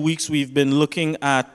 weeks 0.00 0.30
we've 0.30 0.52
been 0.52 0.74
looking 0.74 1.16
at 1.22 1.50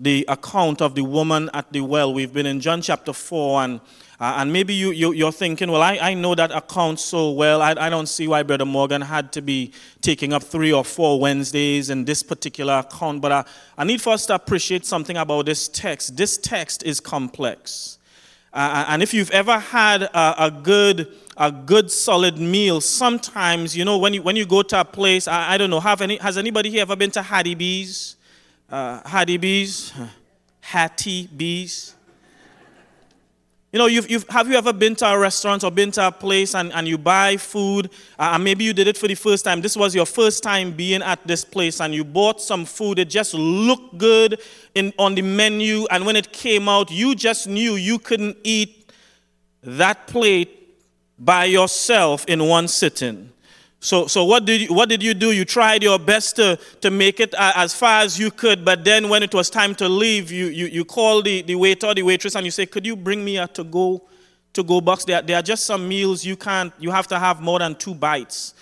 the 0.00 0.24
account 0.28 0.80
of 0.80 0.94
the 0.94 1.02
woman 1.02 1.50
at 1.52 1.70
the 1.72 1.82
well. 1.82 2.14
We've 2.14 2.32
been 2.32 2.46
in 2.46 2.60
John 2.60 2.80
chapter 2.80 3.12
4, 3.12 3.62
and, 3.62 3.80
uh, 4.18 4.34
and 4.38 4.52
maybe 4.52 4.72
you, 4.72 4.92
you, 4.92 5.26
are 5.26 5.32
thinking, 5.32 5.70
well, 5.70 5.82
I, 5.82 5.98
I 6.00 6.14
know 6.14 6.34
that 6.34 6.50
account 6.52 7.00
so 7.00 7.32
well. 7.32 7.60
I, 7.60 7.74
I 7.78 7.90
don't 7.90 8.08
see 8.08 8.26
why 8.26 8.42
Brother 8.42 8.64
Morgan 8.64 9.02
had 9.02 9.30
to 9.32 9.42
be 9.42 9.72
taking 10.00 10.32
up 10.32 10.42
three 10.42 10.72
or 10.72 10.84
four 10.84 11.20
Wednesdays 11.20 11.90
in 11.90 12.06
this 12.06 12.22
particular 12.22 12.78
account. 12.78 13.20
But 13.20 13.32
I, 13.32 13.44
I 13.76 13.84
need 13.84 14.00
for 14.00 14.14
us 14.14 14.24
to 14.26 14.34
appreciate 14.34 14.86
something 14.86 15.18
about 15.18 15.44
this 15.46 15.68
text. 15.68 16.16
This 16.16 16.38
text 16.38 16.82
is 16.82 16.98
complex. 16.98 17.98
Uh, 18.52 18.84
and 18.88 19.02
if 19.02 19.14
you've 19.14 19.30
ever 19.30 19.58
had 19.58 20.02
a, 20.02 20.46
a, 20.46 20.50
good 20.50 21.16
a 21.36 21.52
good 21.52 21.90
solid 21.90 22.36
meal, 22.38 22.80
sometimes 22.80 23.76
you 23.76 23.84
know 23.84 23.96
when 23.96 24.12
you 24.12 24.22
when 24.22 24.34
you 24.34 24.44
go 24.44 24.62
to 24.62 24.80
a 24.80 24.84
place, 24.84 25.28
I, 25.28 25.52
I 25.52 25.58
don't 25.58 25.70
know, 25.70 25.78
have 25.78 26.00
any 26.00 26.16
has 26.16 26.36
anybody 26.36 26.70
here 26.70 26.82
ever 26.82 26.96
been 26.96 27.12
to 27.12 27.22
Hattie 27.22 27.54
B's? 27.54 28.16
Uh, 28.68 29.08
Hattie 29.08 29.36
B's, 29.36 29.92
Hattie 30.60 31.28
B's. 31.28 31.94
You 33.72 33.78
know, 33.78 33.86
you've, 33.86 34.10
you've, 34.10 34.28
have 34.30 34.48
you 34.48 34.56
ever 34.56 34.72
been 34.72 34.96
to 34.96 35.06
a 35.06 35.16
restaurant 35.16 35.62
or 35.62 35.70
been 35.70 35.92
to 35.92 36.08
a 36.08 36.10
place 36.10 36.56
and, 36.56 36.72
and 36.72 36.88
you 36.88 36.98
buy 36.98 37.36
food, 37.36 37.86
uh, 38.18 38.32
and 38.34 38.42
maybe 38.42 38.64
you 38.64 38.72
did 38.72 38.88
it 38.88 38.98
for 38.98 39.06
the 39.06 39.14
first 39.14 39.44
time. 39.44 39.60
This 39.60 39.76
was 39.76 39.94
your 39.94 40.06
first 40.06 40.42
time 40.42 40.72
being 40.72 41.02
at 41.02 41.24
this 41.24 41.44
place, 41.44 41.80
and 41.80 41.94
you 41.94 42.02
bought 42.02 42.40
some 42.40 42.64
food. 42.64 42.98
It 42.98 43.08
just 43.08 43.32
looked 43.32 43.96
good 43.96 44.40
in, 44.74 44.92
on 44.98 45.14
the 45.14 45.22
menu, 45.22 45.86
and 45.92 46.04
when 46.04 46.16
it 46.16 46.32
came 46.32 46.68
out, 46.68 46.90
you 46.90 47.14
just 47.14 47.46
knew 47.46 47.74
you 47.76 48.00
couldn't 48.00 48.38
eat 48.42 48.90
that 49.62 50.08
plate 50.08 50.82
by 51.16 51.44
yourself 51.44 52.24
in 52.26 52.44
one 52.44 52.66
sitting. 52.66 53.30
So, 53.82 54.06
so 54.06 54.26
what, 54.26 54.44
did 54.44 54.60
you, 54.60 54.74
what 54.74 54.90
did 54.90 55.02
you 55.02 55.14
do? 55.14 55.32
You 55.32 55.46
tried 55.46 55.82
your 55.82 55.98
best 55.98 56.36
to, 56.36 56.58
to 56.82 56.90
make 56.90 57.18
it 57.18 57.34
uh, 57.34 57.52
as 57.56 57.74
far 57.74 58.02
as 58.02 58.18
you 58.18 58.30
could, 58.30 58.62
but 58.62 58.84
then 58.84 59.08
when 59.08 59.22
it 59.22 59.32
was 59.32 59.48
time 59.48 59.74
to 59.76 59.88
leave, 59.88 60.30
you, 60.30 60.46
you, 60.46 60.66
you 60.66 60.84
called 60.84 61.24
the, 61.24 61.40
the 61.40 61.54
waiter 61.54 61.94
the 61.94 62.02
waitress 62.02 62.36
and 62.36 62.44
you 62.44 62.50
say, 62.50 62.66
Could 62.66 62.84
you 62.84 62.94
bring 62.94 63.24
me 63.24 63.38
a 63.38 63.48
to 63.48 63.64
go, 63.64 64.02
to 64.52 64.62
go 64.62 64.82
box? 64.82 65.06
There, 65.06 65.22
there 65.22 65.36
are 65.36 65.42
just 65.42 65.64
some 65.64 65.88
meals 65.88 66.26
you 66.26 66.36
can't, 66.36 66.74
you 66.78 66.90
have 66.90 67.06
to 67.08 67.18
have 67.18 67.40
more 67.40 67.58
than 67.58 67.74
two 67.74 67.94
bites 67.94 68.52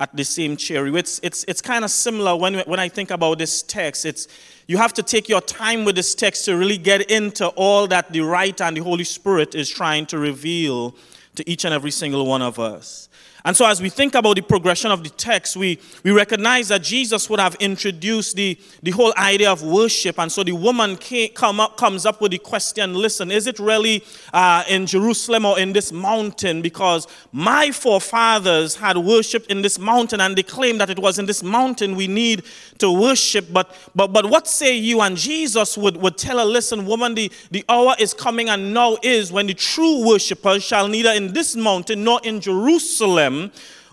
at 0.00 0.16
the 0.16 0.24
same 0.24 0.56
cherry. 0.56 0.90
It's, 0.98 1.20
it's, 1.22 1.44
it's 1.44 1.60
kind 1.60 1.84
of 1.84 1.90
similar 1.90 2.34
when, 2.34 2.60
when 2.60 2.80
I 2.80 2.88
think 2.88 3.10
about 3.10 3.38
this 3.38 3.62
text. 3.62 4.06
It's, 4.06 4.26
you 4.66 4.78
have 4.78 4.94
to 4.94 5.02
take 5.02 5.28
your 5.28 5.42
time 5.42 5.84
with 5.84 5.96
this 5.96 6.14
text 6.14 6.46
to 6.46 6.56
really 6.56 6.78
get 6.78 7.10
into 7.10 7.48
all 7.48 7.86
that 7.88 8.10
the 8.10 8.22
writer 8.22 8.64
and 8.64 8.74
the 8.74 8.82
Holy 8.82 9.04
Spirit 9.04 9.54
is 9.54 9.68
trying 9.68 10.06
to 10.06 10.18
reveal 10.18 10.96
to 11.34 11.48
each 11.48 11.66
and 11.66 11.74
every 11.74 11.90
single 11.90 12.24
one 12.24 12.40
of 12.40 12.58
us. 12.58 13.10
And 13.44 13.56
so, 13.56 13.66
as 13.66 13.82
we 13.82 13.88
think 13.88 14.14
about 14.14 14.36
the 14.36 14.42
progression 14.42 14.92
of 14.92 15.02
the 15.02 15.10
text, 15.10 15.56
we, 15.56 15.80
we 16.04 16.12
recognize 16.12 16.68
that 16.68 16.82
Jesus 16.82 17.28
would 17.28 17.40
have 17.40 17.56
introduced 17.56 18.36
the, 18.36 18.56
the 18.84 18.92
whole 18.92 19.12
idea 19.16 19.50
of 19.50 19.62
worship. 19.64 20.20
And 20.20 20.30
so, 20.30 20.44
the 20.44 20.52
woman 20.52 20.96
came, 20.96 21.30
come 21.30 21.58
up, 21.58 21.76
comes 21.76 22.06
up 22.06 22.20
with 22.20 22.30
the 22.30 22.38
question 22.38 22.94
listen, 22.94 23.32
is 23.32 23.48
it 23.48 23.58
really 23.58 24.04
uh, 24.32 24.62
in 24.68 24.86
Jerusalem 24.86 25.44
or 25.44 25.58
in 25.58 25.72
this 25.72 25.90
mountain? 25.90 26.62
Because 26.62 27.08
my 27.32 27.72
forefathers 27.72 28.76
had 28.76 28.96
worshiped 28.96 29.50
in 29.50 29.60
this 29.60 29.76
mountain, 29.76 30.20
and 30.20 30.36
they 30.36 30.44
claim 30.44 30.78
that 30.78 30.90
it 30.90 31.00
was 31.00 31.18
in 31.18 31.26
this 31.26 31.42
mountain 31.42 31.96
we 31.96 32.06
need 32.06 32.44
to 32.78 32.92
worship. 32.92 33.52
But, 33.52 33.74
but, 33.92 34.12
but 34.12 34.26
what 34.30 34.46
say 34.46 34.76
you? 34.76 35.00
And 35.00 35.16
Jesus 35.16 35.76
would, 35.76 35.96
would 35.96 36.16
tell 36.16 36.38
her, 36.38 36.44
listen, 36.44 36.86
woman, 36.86 37.16
the, 37.16 37.32
the 37.50 37.64
hour 37.68 37.96
is 37.98 38.14
coming, 38.14 38.50
and 38.50 38.72
now 38.72 38.98
is 39.02 39.32
when 39.32 39.48
the 39.48 39.54
true 39.54 40.06
worshippers 40.06 40.62
shall 40.62 40.86
neither 40.86 41.10
in 41.10 41.32
this 41.32 41.56
mountain 41.56 42.04
nor 42.04 42.20
in 42.22 42.40
Jerusalem 42.40 43.31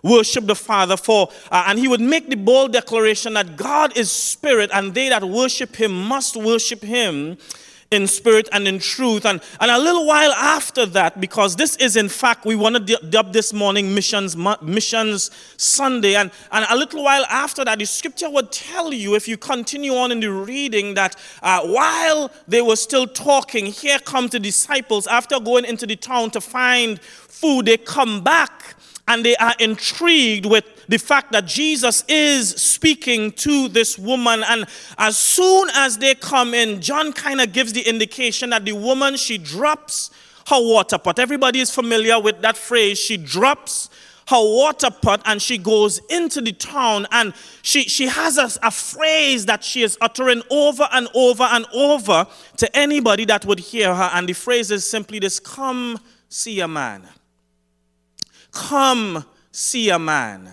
worship 0.03 0.45
the 0.45 0.55
Father 0.55 0.97
for, 0.97 1.29
uh, 1.51 1.65
and 1.67 1.79
he 1.79 1.87
would 1.87 2.01
make 2.01 2.29
the 2.29 2.35
bold 2.35 2.73
declaration 2.73 3.33
that 3.33 3.57
God 3.57 3.97
is 3.97 4.11
spirit, 4.11 4.69
and 4.73 4.93
they 4.93 5.09
that 5.09 5.23
worship 5.23 5.75
him 5.75 5.91
must 5.91 6.35
worship 6.35 6.81
him 6.81 7.37
in 7.91 8.05
spirit 8.07 8.47
and 8.51 8.67
in 8.67 8.79
truth. 8.79 9.25
And, 9.25 9.41
and 9.59 9.71
a 9.71 9.79
little 9.79 10.05
while 10.05 10.31
after 10.33 10.85
that, 10.87 11.19
because 11.19 11.55
this 11.55 11.75
is 11.77 11.95
in 11.95 12.07
fact, 12.07 12.45
we 12.45 12.55
want 12.55 12.75
to 12.75 12.97
dub 13.09 13.33
this 13.33 13.51
morning 13.51 13.95
Missions, 13.95 14.37
Missions 14.61 15.31
Sunday. 15.57 16.15
And, 16.15 16.31
and 16.51 16.65
a 16.69 16.75
little 16.75 17.03
while 17.03 17.25
after 17.25 17.65
that, 17.65 17.79
the 17.79 17.85
scripture 17.85 18.29
would 18.29 18.51
tell 18.51 18.93
you, 18.93 19.15
if 19.15 19.27
you 19.27 19.37
continue 19.37 19.93
on 19.93 20.11
in 20.11 20.19
the 20.19 20.31
reading, 20.31 20.93
that 20.95 21.15
uh, 21.41 21.65
while 21.65 22.31
they 22.47 22.61
were 22.61 22.75
still 22.75 23.07
talking, 23.07 23.65
here 23.65 23.99
come 23.99 24.27
the 24.27 24.39
disciples 24.39 25.07
after 25.07 25.39
going 25.39 25.65
into 25.65 25.87
the 25.87 25.95
town 25.95 26.29
to 26.31 26.41
find 26.41 27.01
food. 27.01 27.65
They 27.65 27.77
come 27.77 28.23
back 28.23 28.75
and 29.09 29.25
they 29.25 29.35
are 29.37 29.55
intrigued 29.59 30.45
with 30.45 30.63
the 30.87 30.99
fact 30.99 31.31
that 31.31 31.45
Jesus 31.45 32.03
is 32.07 32.49
speaking 32.49 33.31
to 33.33 33.67
this 33.67 33.97
woman. 33.97 34.43
And 34.47 34.65
as 34.97 35.17
soon 35.17 35.69
as 35.73 35.97
they 35.97 36.13
come 36.13 36.53
in, 36.53 36.79
John 36.79 37.11
kind 37.11 37.41
of 37.41 37.51
gives 37.51 37.73
the 37.73 37.81
indication 37.81 38.51
that 38.51 38.65
the 38.65 38.73
woman, 38.73 39.17
she 39.17 39.39
drops 39.39 40.11
her 40.47 40.61
water 40.61 40.99
pot. 40.99 41.17
Everybody 41.17 41.59
is 41.59 41.73
familiar 41.73 42.19
with 42.19 42.41
that 42.41 42.55
phrase. 42.55 42.99
She 42.99 43.17
drops 43.17 43.89
her 44.27 44.37
water 44.37 44.91
pot 44.91 45.23
and 45.25 45.41
she 45.41 45.57
goes 45.57 45.99
into 46.09 46.39
the 46.39 46.51
town 46.51 47.07
and 47.11 47.33
she, 47.63 47.83
she 47.83 48.05
has 48.05 48.37
a, 48.37 48.47
a 48.61 48.69
phrase 48.69 49.47
that 49.47 49.63
she 49.63 49.81
is 49.81 49.97
uttering 50.01 50.43
over 50.51 50.87
and 50.91 51.07
over 51.15 51.43
and 51.43 51.65
over 51.73 52.27
to 52.57 52.77
anybody 52.77 53.25
that 53.25 53.43
would 53.45 53.59
hear 53.59 53.93
her. 53.93 54.11
And 54.13 54.29
the 54.29 54.33
phrase 54.33 54.69
is 54.69 54.87
simply 54.87 55.17
this 55.17 55.39
Come 55.39 55.99
see 56.29 56.59
a 56.59 56.67
man. 56.67 57.09
Come 58.51 59.25
see 59.51 59.89
a 59.89 59.99
man. 59.99 60.51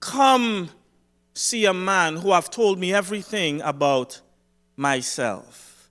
Come 0.00 0.70
see 1.34 1.64
a 1.64 1.74
man 1.74 2.16
who 2.16 2.32
have 2.32 2.50
told 2.50 2.78
me 2.78 2.92
everything 2.92 3.60
about 3.62 4.20
myself. 4.76 5.90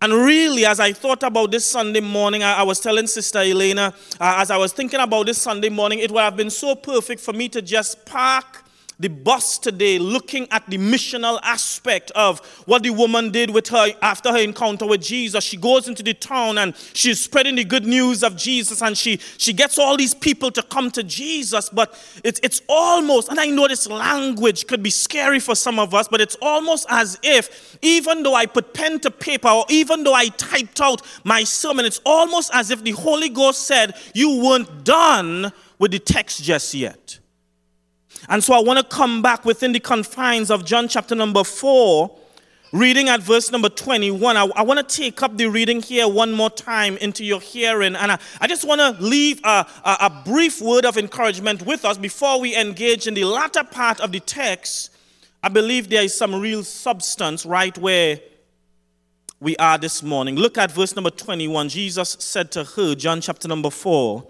And 0.00 0.12
really, 0.12 0.66
as 0.66 0.80
I 0.80 0.92
thought 0.92 1.22
about 1.22 1.52
this 1.52 1.64
Sunday 1.64 2.00
morning, 2.00 2.42
I, 2.42 2.54
I 2.54 2.62
was 2.64 2.80
telling 2.80 3.06
Sister 3.06 3.38
Elena, 3.38 3.94
uh, 4.20 4.34
as 4.38 4.50
I 4.50 4.56
was 4.56 4.72
thinking 4.72 4.98
about 4.98 5.26
this 5.26 5.40
Sunday 5.40 5.68
morning, 5.68 6.00
it 6.00 6.10
would 6.10 6.20
have 6.20 6.36
been 6.36 6.50
so 6.50 6.74
perfect 6.74 7.20
for 7.20 7.32
me 7.32 7.48
to 7.50 7.62
just 7.62 8.04
park 8.04 8.61
the 9.02 9.08
bus 9.08 9.58
today 9.58 9.98
looking 9.98 10.46
at 10.52 10.64
the 10.70 10.78
missional 10.78 11.40
aspect 11.42 12.12
of 12.12 12.38
what 12.66 12.84
the 12.84 12.90
woman 12.90 13.30
did 13.32 13.50
with 13.50 13.66
her 13.68 13.88
after 14.00 14.30
her 14.30 14.38
encounter 14.38 14.86
with 14.86 15.02
Jesus. 15.02 15.42
She 15.42 15.56
goes 15.56 15.88
into 15.88 16.04
the 16.04 16.14
town 16.14 16.56
and 16.56 16.76
she's 16.94 17.20
spreading 17.20 17.56
the 17.56 17.64
good 17.64 17.84
news 17.84 18.22
of 18.22 18.36
Jesus 18.36 18.80
and 18.80 18.96
she, 18.96 19.16
she 19.38 19.52
gets 19.52 19.76
all 19.76 19.96
these 19.96 20.14
people 20.14 20.52
to 20.52 20.62
come 20.62 20.88
to 20.92 21.02
Jesus. 21.02 21.68
But 21.68 22.00
it's, 22.22 22.38
it's 22.44 22.62
almost, 22.68 23.28
and 23.28 23.40
I 23.40 23.46
know 23.46 23.66
this 23.66 23.88
language 23.88 24.68
could 24.68 24.84
be 24.84 24.90
scary 24.90 25.40
for 25.40 25.56
some 25.56 25.80
of 25.80 25.94
us, 25.94 26.06
but 26.06 26.20
it's 26.20 26.36
almost 26.40 26.86
as 26.88 27.18
if 27.24 27.78
even 27.82 28.22
though 28.22 28.34
I 28.34 28.46
put 28.46 28.72
pen 28.72 29.00
to 29.00 29.10
paper 29.10 29.48
or 29.48 29.66
even 29.68 30.04
though 30.04 30.14
I 30.14 30.28
typed 30.28 30.80
out 30.80 31.02
my 31.24 31.42
sermon, 31.42 31.86
it's 31.86 32.00
almost 32.06 32.54
as 32.54 32.70
if 32.70 32.84
the 32.84 32.92
Holy 32.92 33.28
Ghost 33.28 33.66
said, 33.66 33.96
You 34.14 34.44
weren't 34.44 34.84
done 34.84 35.52
with 35.80 35.90
the 35.90 35.98
text 35.98 36.44
just 36.44 36.72
yet. 36.72 37.18
And 38.28 38.42
so 38.42 38.54
I 38.54 38.60
want 38.60 38.78
to 38.78 38.84
come 38.84 39.22
back 39.22 39.44
within 39.44 39.72
the 39.72 39.80
confines 39.80 40.50
of 40.50 40.64
John 40.64 40.88
chapter 40.88 41.14
number 41.14 41.44
4, 41.44 42.10
reading 42.72 43.08
at 43.08 43.20
verse 43.20 43.50
number 43.50 43.68
21. 43.68 44.36
I, 44.36 44.46
I 44.56 44.62
want 44.62 44.86
to 44.86 44.96
take 44.96 45.22
up 45.22 45.36
the 45.36 45.46
reading 45.46 45.82
here 45.82 46.06
one 46.08 46.32
more 46.32 46.50
time 46.50 46.96
into 46.98 47.24
your 47.24 47.40
hearing. 47.40 47.96
And 47.96 48.12
I, 48.12 48.18
I 48.40 48.46
just 48.46 48.66
want 48.66 48.80
to 48.80 49.02
leave 49.02 49.40
a, 49.44 49.66
a, 49.84 49.96
a 50.00 50.22
brief 50.24 50.60
word 50.60 50.84
of 50.84 50.96
encouragement 50.96 51.62
with 51.62 51.84
us 51.84 51.98
before 51.98 52.40
we 52.40 52.56
engage 52.56 53.06
in 53.06 53.14
the 53.14 53.24
latter 53.24 53.64
part 53.64 54.00
of 54.00 54.12
the 54.12 54.20
text. 54.20 54.90
I 55.42 55.48
believe 55.48 55.88
there 55.90 56.04
is 56.04 56.16
some 56.16 56.34
real 56.34 56.62
substance 56.62 57.44
right 57.44 57.76
where 57.76 58.20
we 59.40 59.56
are 59.56 59.76
this 59.76 60.04
morning. 60.04 60.36
Look 60.36 60.56
at 60.56 60.70
verse 60.70 60.94
number 60.94 61.10
21. 61.10 61.68
Jesus 61.68 62.16
said 62.20 62.52
to 62.52 62.62
her, 62.62 62.94
John 62.94 63.20
chapter 63.20 63.48
number 63.48 63.70
4, 63.70 64.24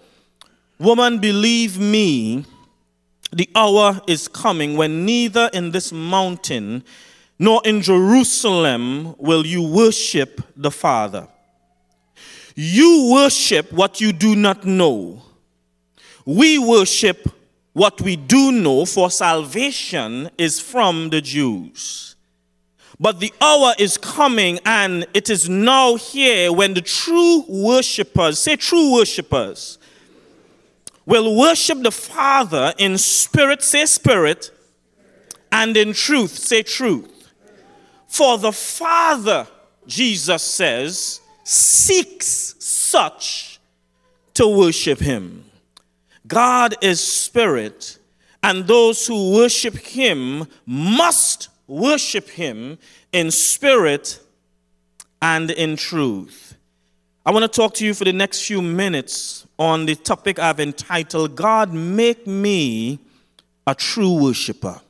Woman, 0.79 1.19
believe 1.19 1.79
me 1.79 2.45
the 3.33 3.49
hour 3.55 3.99
is 4.07 4.27
coming 4.27 4.77
when 4.77 5.05
neither 5.05 5.49
in 5.53 5.71
this 5.71 5.91
mountain 5.91 6.83
nor 7.39 7.61
in 7.65 7.81
Jerusalem 7.81 9.15
will 9.17 9.45
you 9.45 9.63
worship 9.63 10.41
the 10.55 10.71
Father. 10.71 11.27
You 12.55 13.09
worship 13.11 13.71
what 13.73 13.99
you 13.99 14.13
do 14.13 14.35
not 14.35 14.65
know. 14.65 15.23
We 16.25 16.59
worship 16.59 17.27
what 17.73 17.99
we 18.01 18.15
do 18.15 18.51
know, 18.51 18.85
for 18.85 19.09
salvation 19.09 20.29
is 20.37 20.59
from 20.59 21.09
the 21.09 21.21
Jews. 21.21 22.15
But 22.99 23.19
the 23.19 23.33
hour 23.41 23.73
is 23.79 23.97
coming, 23.97 24.59
and 24.63 25.07
it 25.15 25.29
is 25.31 25.49
now 25.49 25.95
here 25.95 26.53
when 26.53 26.75
the 26.75 26.81
true 26.81 27.43
worshippers, 27.47 28.37
say 28.37 28.55
true 28.55 28.93
worshippers, 28.93 29.79
will 31.05 31.35
worship 31.35 31.81
the 31.81 31.91
Father 31.91 32.73
in 32.77 32.97
spirit, 32.97 33.61
say 33.61 33.85
spirit, 33.85 34.51
and 35.51 35.75
in 35.77 35.93
truth, 35.93 36.31
say 36.31 36.63
truth. 36.63 37.09
For 38.07 38.37
the 38.37 38.51
Father, 38.51 39.47
Jesus 39.87 40.41
says, 40.43 41.19
seeks 41.43 42.55
such 42.59 43.59
to 44.33 44.47
worship 44.47 44.99
him. 44.99 45.45
God 46.27 46.75
is 46.81 47.01
spirit, 47.01 47.97
and 48.41 48.65
those 48.65 49.05
who 49.05 49.33
worship 49.33 49.75
him 49.75 50.47
must 50.65 51.49
worship 51.67 52.29
him 52.29 52.77
in 53.11 53.29
spirit 53.31 54.19
and 55.21 55.51
in 55.51 55.75
truth. 55.75 56.42
I 57.25 57.31
want 57.31 57.43
to 57.43 57.47
talk 57.47 57.73
to 57.75 57.85
you 57.85 57.93
for 57.93 58.03
the 58.03 58.11
next 58.11 58.45
few 58.45 58.61
minutes 58.61 59.47
on 59.57 59.85
the 59.85 59.95
topic 59.95 60.39
I've 60.39 60.59
entitled 60.59 61.37
God 61.37 61.71
Make 61.71 62.27
Me 62.27 62.99
a 63.65 63.73
True 63.73 64.21
Worshipper. 64.21 64.81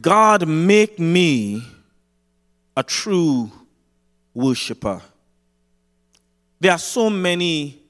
God 0.00 0.48
Make 0.48 0.98
Me 0.98 1.62
a 2.74 2.82
True 2.82 3.52
Worshipper. 4.32 5.02
There 6.58 6.72
are 6.72 6.78
so 6.78 7.10
many 7.10 7.82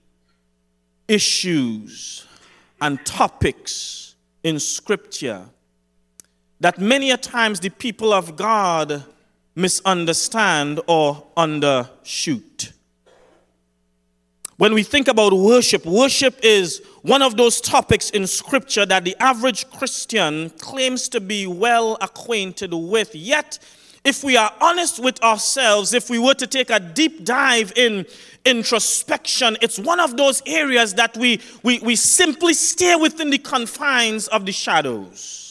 issues 1.06 2.26
and 2.80 3.04
topics 3.06 4.16
in 4.42 4.58
Scripture 4.58 5.44
that 6.58 6.80
many 6.80 7.12
a 7.12 7.16
times 7.16 7.60
the 7.60 7.70
people 7.70 8.12
of 8.12 8.34
God 8.34 9.04
misunderstand 9.56 10.80
or 10.86 11.26
undershoot. 11.36 12.72
When 14.58 14.72
we 14.72 14.82
think 14.82 15.08
about 15.08 15.32
worship, 15.34 15.84
worship 15.84 16.38
is 16.42 16.80
one 17.02 17.20
of 17.20 17.36
those 17.36 17.60
topics 17.60 18.10
in 18.10 18.26
Scripture 18.26 18.86
that 18.86 19.04
the 19.04 19.14
average 19.20 19.68
Christian 19.70 20.50
claims 20.50 21.08
to 21.10 21.20
be 21.20 21.46
well 21.46 21.98
acquainted 22.00 22.72
with. 22.72 23.14
Yet, 23.14 23.58
if 24.02 24.24
we 24.24 24.36
are 24.36 24.50
honest 24.60 25.02
with 25.02 25.22
ourselves, 25.22 25.92
if 25.92 26.08
we 26.08 26.18
were 26.18 26.34
to 26.34 26.46
take 26.46 26.70
a 26.70 26.80
deep 26.80 27.24
dive 27.24 27.72
in 27.76 28.06
introspection, 28.46 29.58
it's 29.60 29.78
one 29.78 30.00
of 30.00 30.16
those 30.16 30.42
areas 30.46 30.94
that 30.94 31.16
we, 31.16 31.40
we, 31.62 31.78
we 31.80 31.96
simply 31.96 32.54
stay 32.54 32.96
within 32.96 33.28
the 33.28 33.38
confines 33.38 34.26
of 34.28 34.46
the 34.46 34.52
shadows. 34.52 35.45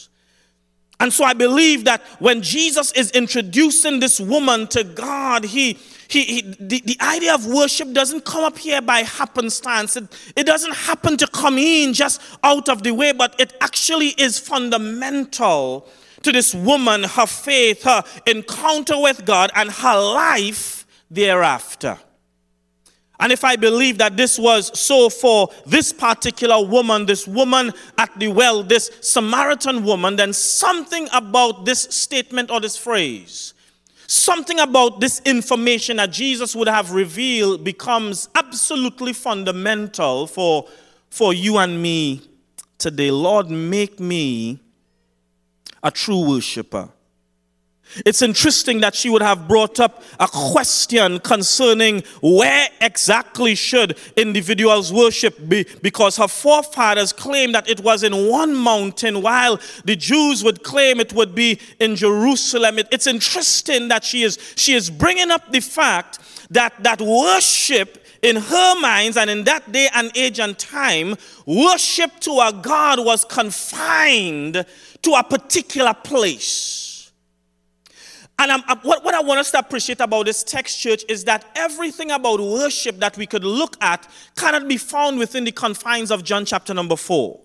And 0.98 1.12
so 1.12 1.24
I 1.24 1.34
believe 1.34 1.84
that 1.84 2.02
when 2.20 2.40
Jesus 2.40 2.90
is 2.92 3.10
introducing 3.10 4.00
this 4.00 4.18
woman 4.18 4.66
to 4.68 4.82
God, 4.82 5.44
he, 5.44 5.74
he, 6.08 6.24
he 6.24 6.42
the, 6.58 6.80
the 6.80 6.96
idea 7.02 7.34
of 7.34 7.46
worship 7.46 7.92
doesn't 7.92 8.24
come 8.24 8.44
up 8.44 8.56
here 8.56 8.80
by 8.80 9.00
happenstance. 9.00 9.96
It, 9.96 10.04
it 10.36 10.46
doesn't 10.46 10.74
happen 10.74 11.18
to 11.18 11.26
come 11.26 11.58
in 11.58 11.92
just 11.92 12.20
out 12.42 12.68
of 12.70 12.82
the 12.82 12.92
way, 12.92 13.12
but 13.12 13.38
it 13.38 13.54
actually 13.60 14.08
is 14.16 14.38
fundamental 14.38 15.86
to 16.22 16.32
this 16.32 16.54
woman, 16.54 17.02
her 17.04 17.26
faith, 17.26 17.82
her 17.82 18.02
encounter 18.26 18.98
with 18.98 19.24
God, 19.26 19.50
and 19.54 19.70
her 19.70 20.00
life 20.00 20.86
thereafter. 21.10 21.98
And 23.18 23.32
if 23.32 23.44
I 23.44 23.56
believe 23.56 23.98
that 23.98 24.16
this 24.16 24.38
was 24.38 24.78
so 24.78 25.08
for 25.08 25.48
this 25.64 25.92
particular 25.92 26.64
woman, 26.64 27.06
this 27.06 27.26
woman 27.26 27.72
at 27.96 28.16
the 28.18 28.28
well, 28.28 28.62
this 28.62 28.90
Samaritan 29.00 29.84
woman, 29.84 30.16
then 30.16 30.32
something 30.32 31.08
about 31.12 31.64
this 31.64 31.82
statement 31.82 32.50
or 32.50 32.60
this 32.60 32.76
phrase, 32.76 33.54
something 34.06 34.60
about 34.60 35.00
this 35.00 35.22
information 35.24 35.96
that 35.96 36.12
Jesus 36.12 36.54
would 36.54 36.68
have 36.68 36.92
revealed 36.92 37.64
becomes 37.64 38.28
absolutely 38.34 39.14
fundamental 39.14 40.26
for, 40.26 40.68
for 41.08 41.32
you 41.32 41.56
and 41.56 41.80
me 41.80 42.20
today. 42.76 43.10
Lord, 43.10 43.50
make 43.50 43.98
me 43.98 44.60
a 45.82 45.90
true 45.90 46.28
worshiper. 46.28 46.90
It's 48.04 48.20
interesting 48.20 48.80
that 48.80 48.94
she 48.94 49.08
would 49.08 49.22
have 49.22 49.48
brought 49.48 49.80
up 49.80 50.02
a 50.20 50.26
question 50.26 51.18
concerning 51.20 52.02
where 52.20 52.68
exactly 52.80 53.54
should 53.54 53.96
individuals 54.16 54.92
worship 54.92 55.48
be 55.48 55.66
because 55.82 56.16
her 56.16 56.28
forefathers 56.28 57.12
claimed 57.12 57.54
that 57.54 57.68
it 57.68 57.80
was 57.80 58.02
in 58.02 58.28
one 58.28 58.54
mountain 58.54 59.22
while 59.22 59.60
the 59.84 59.96
Jews 59.96 60.44
would 60.44 60.62
claim 60.62 61.00
it 61.00 61.12
would 61.14 61.34
be 61.34 61.58
in 61.80 61.96
Jerusalem. 61.96 62.78
It, 62.78 62.88
it's 62.90 63.06
interesting 63.06 63.88
that 63.88 64.04
she 64.04 64.22
is 64.22 64.38
she 64.56 64.74
is 64.74 64.90
bringing 64.90 65.30
up 65.30 65.50
the 65.50 65.60
fact 65.60 66.18
that 66.50 66.74
that 66.82 67.00
worship 67.00 68.04
in 68.22 68.36
her 68.36 68.80
minds 68.80 69.16
and 69.16 69.30
in 69.30 69.44
that 69.44 69.70
day 69.72 69.88
and 69.94 70.10
age 70.16 70.40
and 70.40 70.58
time, 70.58 71.14
worship 71.46 72.18
to 72.20 72.32
a 72.32 72.52
God 72.52 73.04
was 73.04 73.24
confined 73.24 74.64
to 75.02 75.12
a 75.12 75.22
particular 75.22 75.94
place. 75.94 76.85
And 78.38 78.52
I'm, 78.52 78.62
I'm, 78.66 78.78
what, 78.80 79.02
what 79.02 79.14
I 79.14 79.22
want 79.22 79.40
us 79.40 79.50
to 79.52 79.58
appreciate 79.58 80.00
about 80.00 80.26
this 80.26 80.44
text, 80.44 80.78
church, 80.78 81.04
is 81.08 81.24
that 81.24 81.44
everything 81.56 82.10
about 82.10 82.38
worship 82.38 82.98
that 82.98 83.16
we 83.16 83.26
could 83.26 83.44
look 83.44 83.76
at 83.80 84.06
cannot 84.36 84.68
be 84.68 84.76
found 84.76 85.18
within 85.18 85.44
the 85.44 85.52
confines 85.52 86.10
of 86.10 86.22
John 86.22 86.44
chapter 86.44 86.74
number 86.74 86.96
4. 86.96 87.40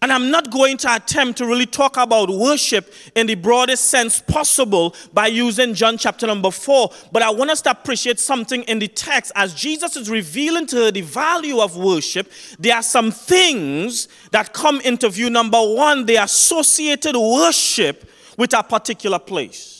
And 0.00 0.12
I'm 0.12 0.30
not 0.30 0.50
going 0.50 0.76
to 0.78 0.94
attempt 0.94 1.38
to 1.38 1.46
really 1.46 1.66
talk 1.66 1.96
about 1.96 2.30
worship 2.30 2.92
in 3.14 3.26
the 3.26 3.34
broadest 3.34 3.86
sense 3.86 4.20
possible 4.20 4.94
by 5.12 5.26
using 5.26 5.74
John 5.74 5.98
chapter 5.98 6.26
number 6.26 6.50
4. 6.50 6.90
But 7.10 7.22
I 7.22 7.30
want 7.30 7.50
us 7.50 7.62
to 7.62 7.70
appreciate 7.70 8.20
something 8.20 8.62
in 8.64 8.78
the 8.78 8.88
text. 8.88 9.32
As 9.34 9.54
Jesus 9.54 9.96
is 9.96 10.08
revealing 10.08 10.66
to 10.68 10.76
her 10.76 10.90
the 10.90 11.00
value 11.00 11.60
of 11.60 11.76
worship, 11.76 12.30
there 12.58 12.76
are 12.76 12.82
some 12.82 13.10
things 13.10 14.08
that 14.30 14.52
come 14.52 14.80
into 14.82 15.08
view. 15.08 15.30
Number 15.30 15.60
one, 15.60 16.06
they 16.06 16.16
associated 16.16 17.16
worship 17.16 18.08
with 18.36 18.54
a 18.54 18.62
particular 18.62 19.18
place. 19.18 19.71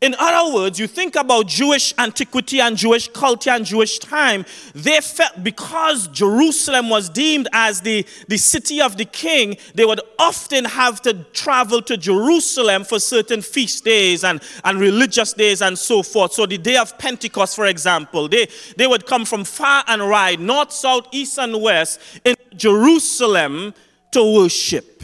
In 0.00 0.14
other 0.18 0.54
words, 0.54 0.78
you 0.78 0.86
think 0.86 1.16
about 1.16 1.46
Jewish 1.46 1.94
antiquity 1.98 2.60
and 2.60 2.76
Jewish 2.76 3.08
culture 3.08 3.50
and 3.50 3.64
Jewish 3.64 3.98
time, 3.98 4.44
they 4.74 5.00
felt 5.00 5.42
because 5.42 6.08
Jerusalem 6.08 6.88
was 6.88 7.08
deemed 7.08 7.48
as 7.52 7.80
the, 7.80 8.06
the 8.28 8.36
city 8.36 8.80
of 8.80 8.96
the 8.96 9.04
king, 9.04 9.56
they 9.74 9.84
would 9.84 10.00
often 10.18 10.64
have 10.64 11.02
to 11.02 11.14
travel 11.32 11.82
to 11.82 11.96
Jerusalem 11.96 12.84
for 12.84 12.98
certain 12.98 13.42
feast 13.42 13.84
days 13.84 14.24
and, 14.24 14.42
and 14.64 14.80
religious 14.80 15.32
days 15.32 15.62
and 15.62 15.78
so 15.78 16.02
forth. 16.02 16.32
So 16.32 16.46
the 16.46 16.58
day 16.58 16.76
of 16.76 16.96
Pentecost, 16.98 17.56
for 17.56 17.66
example, 17.66 18.28
they, 18.28 18.48
they 18.76 18.86
would 18.86 19.06
come 19.06 19.24
from 19.24 19.44
far 19.44 19.84
and 19.86 20.08
wide, 20.08 20.40
north, 20.40 20.72
south, 20.72 21.08
east, 21.12 21.38
and 21.38 21.60
west 21.60 22.00
in 22.24 22.36
Jerusalem 22.56 23.74
to 24.12 24.34
worship. 24.34 25.02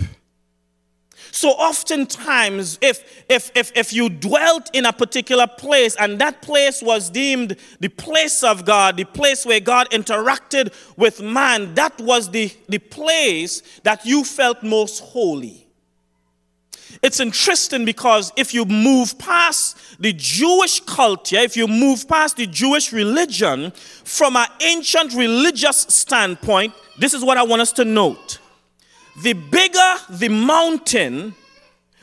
So 1.37 1.51
oftentimes, 1.51 2.79
if, 2.81 3.27
if, 3.29 3.53
if, 3.55 3.71
if 3.77 3.93
you 3.93 4.09
dwelt 4.09 4.71
in 4.73 4.87
a 4.87 4.93
particular 4.93 5.47
place 5.47 5.95
and 5.97 6.19
that 6.19 6.41
place 6.41 6.81
was 6.81 7.11
deemed 7.11 7.59
the 7.79 7.91
place 7.91 8.43
of 8.43 8.65
God, 8.65 8.97
the 8.97 9.05
place 9.05 9.45
where 9.45 9.61
God 9.61 9.87
interacted 9.91 10.73
with 10.97 11.21
man, 11.21 11.75
that 11.75 12.01
was 12.01 12.31
the, 12.31 12.51
the 12.71 12.79
place 12.79 13.63
that 13.83 14.07
you 14.07 14.25
felt 14.25 14.63
most 14.63 15.01
holy. 15.01 15.67
It's 17.03 17.21
interesting 17.21 17.85
because 17.85 18.33
if 18.39 18.55
you 18.55 18.65
move 18.65 19.19
past 19.19 19.77
the 20.01 20.15
Jewish 20.15 20.81
culture, 20.81 21.37
if 21.37 21.55
you 21.55 21.69
move 21.69 22.09
past 22.09 22.39
the 22.39 22.47
Jewish 22.47 22.95
religion, 22.95 23.73
from 23.73 24.37
an 24.37 24.47
ancient 24.63 25.13
religious 25.13 25.83
standpoint, 25.83 26.73
this 26.99 27.13
is 27.13 27.23
what 27.23 27.37
I 27.37 27.43
want 27.43 27.61
us 27.61 27.73
to 27.73 27.85
note 27.85 28.39
the 29.23 29.33
bigger 29.33 29.95
the 30.11 30.29
mountain 30.29 31.35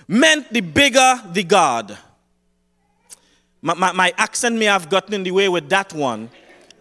meant 0.07 0.51
the 0.51 0.61
bigger 0.61 1.21
the 1.31 1.43
God. 1.43 1.97
My, 3.61 3.73
my, 3.73 3.91
my, 3.93 4.13
accent 4.17 4.57
may 4.57 4.65
have 4.65 4.89
gotten 4.89 5.13
in 5.13 5.23
the 5.23 5.31
way 5.31 5.47
with 5.47 5.69
that 5.69 5.93
one. 5.93 6.29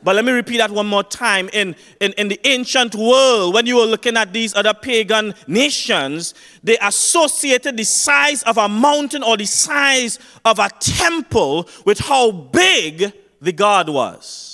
But 0.03 0.17
let 0.17 0.25
me 0.25 0.33
repeat 0.33 0.59
that 0.59 0.71
one 0.73 0.89
more 0.89 1.05
time. 1.05 1.49
In, 1.53 1.77
in, 2.01 2.13
in 2.15 2.27
the 2.27 2.41
ancient 2.45 2.97
world, 2.97 3.55
when 3.55 3.67
you 3.67 3.77
were 3.77 3.85
looking 3.85 4.17
at 4.17 4.33
these 4.33 4.55
other 4.57 4.75
pagan 4.75 5.33
nations, 5.47 6.35
they 6.65 6.77
associated 6.79 7.77
the 7.77 7.85
size 7.85 8.43
of 8.43 8.59
a 8.59 8.69
mountain 8.69 9.23
or 9.23 9.37
the 9.37 9.45
size 9.45 10.19
of 10.45 10.59
a 10.59 10.69
temple 10.81 11.69
with 11.85 12.01
how 12.01 12.33
big 12.33 13.13
the 13.41 13.53
God 13.53 13.89
was. 13.89 14.52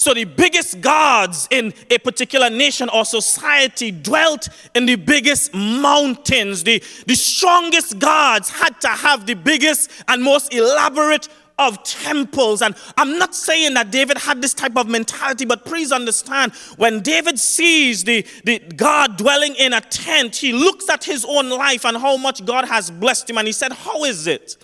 So 0.00 0.14
the 0.14 0.24
biggest 0.24 0.80
gods 0.80 1.46
in 1.50 1.74
a 1.90 1.98
particular 1.98 2.48
nation 2.48 2.88
or 2.88 3.04
society 3.04 3.90
dwelt 3.90 4.48
in 4.74 4.86
the 4.86 4.96
biggest 4.96 5.52
mountains. 5.52 6.64
The, 6.64 6.82
the 7.06 7.14
strongest 7.14 7.98
gods 7.98 8.48
had 8.48 8.80
to 8.80 8.88
have 8.88 9.26
the 9.26 9.34
biggest 9.34 9.90
and 10.08 10.22
most 10.22 10.54
elaborate 10.54 11.28
of 11.58 11.82
temples. 11.82 12.62
And 12.62 12.74
I'm 12.96 13.18
not 13.18 13.34
saying 13.34 13.74
that 13.74 13.90
David 13.90 14.16
had 14.16 14.40
this 14.40 14.54
type 14.54 14.78
of 14.78 14.88
mentality, 14.88 15.44
but 15.44 15.66
please 15.66 15.92
understand 15.92 16.54
when 16.78 17.02
David 17.02 17.38
sees 17.38 18.02
the, 18.02 18.26
the 18.44 18.58
God 18.58 19.18
dwelling 19.18 19.54
in 19.56 19.74
a 19.74 19.82
tent, 19.82 20.34
he 20.34 20.54
looks 20.54 20.88
at 20.88 21.04
his 21.04 21.26
own 21.28 21.50
life 21.50 21.84
and 21.84 21.98
how 21.98 22.16
much 22.16 22.42
God 22.46 22.64
has 22.64 22.90
blessed 22.90 23.28
him. 23.28 23.36
And 23.36 23.46
he 23.46 23.52
said, 23.52 23.72
How 23.72 24.04
is 24.04 24.26
it? 24.26 24.56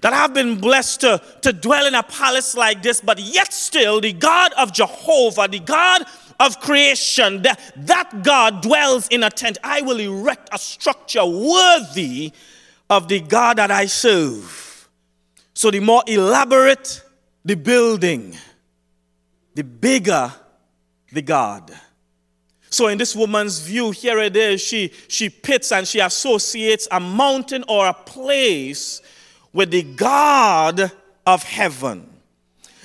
That 0.00 0.12
I've 0.12 0.34
been 0.34 0.58
blessed 0.58 1.02
to, 1.02 1.22
to 1.42 1.52
dwell 1.52 1.86
in 1.86 1.94
a 1.94 2.02
palace 2.02 2.56
like 2.56 2.82
this, 2.82 3.00
but 3.00 3.18
yet 3.18 3.52
still 3.52 4.00
the 4.00 4.12
God 4.12 4.52
of 4.54 4.72
Jehovah, 4.72 5.48
the 5.48 5.58
God 5.58 6.04
of 6.38 6.60
creation, 6.60 7.42
that, 7.42 7.60
that 7.76 8.22
God 8.22 8.62
dwells 8.62 9.08
in 9.08 9.22
a 9.22 9.30
tent. 9.30 9.58
I 9.62 9.82
will 9.82 10.00
erect 10.00 10.48
a 10.52 10.58
structure 10.58 11.24
worthy 11.24 12.32
of 12.88 13.08
the 13.08 13.20
God 13.20 13.58
that 13.58 13.70
I 13.70 13.86
serve. 13.86 14.88
So 15.54 15.70
the 15.70 15.80
more 15.80 16.02
elaborate 16.06 17.02
the 17.44 17.54
building, 17.54 18.36
the 19.54 19.64
bigger 19.64 20.32
the 21.12 21.22
God. 21.22 21.70
So, 22.72 22.86
in 22.86 22.98
this 22.98 23.16
woman's 23.16 23.58
view, 23.58 23.90
here 23.90 24.20
it 24.20 24.36
is. 24.36 24.60
She, 24.60 24.92
she 25.08 25.28
pits 25.28 25.72
and 25.72 25.86
she 25.86 25.98
associates 25.98 26.86
a 26.92 27.00
mountain 27.00 27.64
or 27.66 27.88
a 27.88 27.94
place 27.94 29.02
with 29.52 29.70
the 29.70 29.82
God 29.82 30.92
of 31.26 31.42
heaven. 31.42 32.06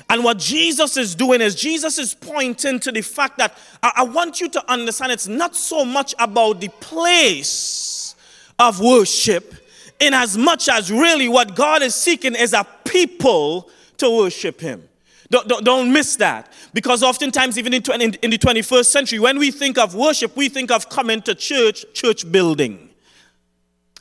And 0.10 0.24
what 0.24 0.38
Jesus 0.38 0.98
is 0.98 1.15
doing 1.15 1.41
is 1.41 1.55
Jesus 1.55 1.98
is 1.98 2.13
pointing 2.13 2.79
to 2.81 2.91
the 2.91 3.01
fact 3.01 3.38
that 3.39 3.57
I, 3.81 3.93
I 3.98 4.03
want 4.03 4.39
you 4.39 4.50
to 4.50 4.72
understand 4.72 5.12
it's 5.12 5.27
not 5.27 5.55
so 5.55 5.84
much 5.84 6.13
about 6.19 6.62
the 6.62 6.69
place 6.79 8.15
of 8.60 8.79
worship, 8.79 9.55
in 10.00 10.13
as 10.13 10.38
much 10.38 10.69
as 10.69 10.91
really 10.91 11.27
what 11.27 11.55
God 11.55 11.81
is 11.81 11.95
seeking 11.95 12.36
is 12.36 12.53
a 12.53 12.65
people 12.84 13.69
to 13.98 14.10
worship 14.10 14.60
Him. 14.60 14.88
Don't, 15.29 15.48
don't, 15.48 15.63
don't, 15.63 15.91
miss 15.91 16.15
that. 16.17 16.51
Because 16.74 17.01
oftentimes, 17.01 17.57
even 17.57 17.74
in, 17.74 17.81
in, 18.00 18.13
in 18.15 18.29
the 18.29 18.38
21st 18.38 18.86
century, 18.86 19.19
when 19.19 19.39
we 19.39 19.51
think 19.51 19.77
of 19.77 19.95
worship, 19.95 20.36
we 20.36 20.50
think 20.50 20.69
of 20.69 20.89
coming 20.89 21.22
to 21.24 21.34
church, 21.34 21.86
church 21.93 22.29
building. 22.31 22.89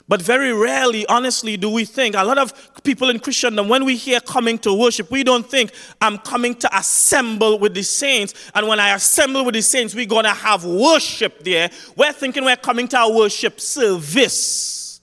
But 0.07 0.21
very 0.21 0.53
rarely, 0.53 1.07
honestly, 1.07 1.57
do 1.57 1.71
we 1.71 1.87
think, 1.87 2.15
a 2.15 2.23
lot 2.23 2.37
of 2.37 2.83
people 2.83 3.09
in 3.09 3.19
Christendom, 3.19 3.69
when 3.69 3.87
we 3.87 3.97
hear 3.97 4.21
coming 4.21 4.59
to 4.59 4.75
worship, 4.75 5.11
we 5.11 5.25
don't 5.25 5.49
think, 5.49 5.73
I'm 5.99 6.19
coming 6.19 6.55
to 6.57 6.79
assemble 6.79 7.59
with 7.59 7.73
the 7.73 7.83
saints. 7.83 8.35
And 8.55 8.69
when 8.69 8.81
I 8.81 8.95
assemble 8.95 9.47
with 9.47 9.55
the 9.55 9.63
saints, 9.63 9.95
we're 9.95 10.05
going 10.05 10.25
to 10.25 10.35
have 10.35 10.63
worship 10.63 11.43
there. 11.43 11.71
We're 11.97 12.13
thinking 12.13 12.45
we're 12.45 12.57
coming 12.57 12.87
to 12.89 12.99
our 12.99 13.13
worship 13.13 13.59
service. 13.59 15.01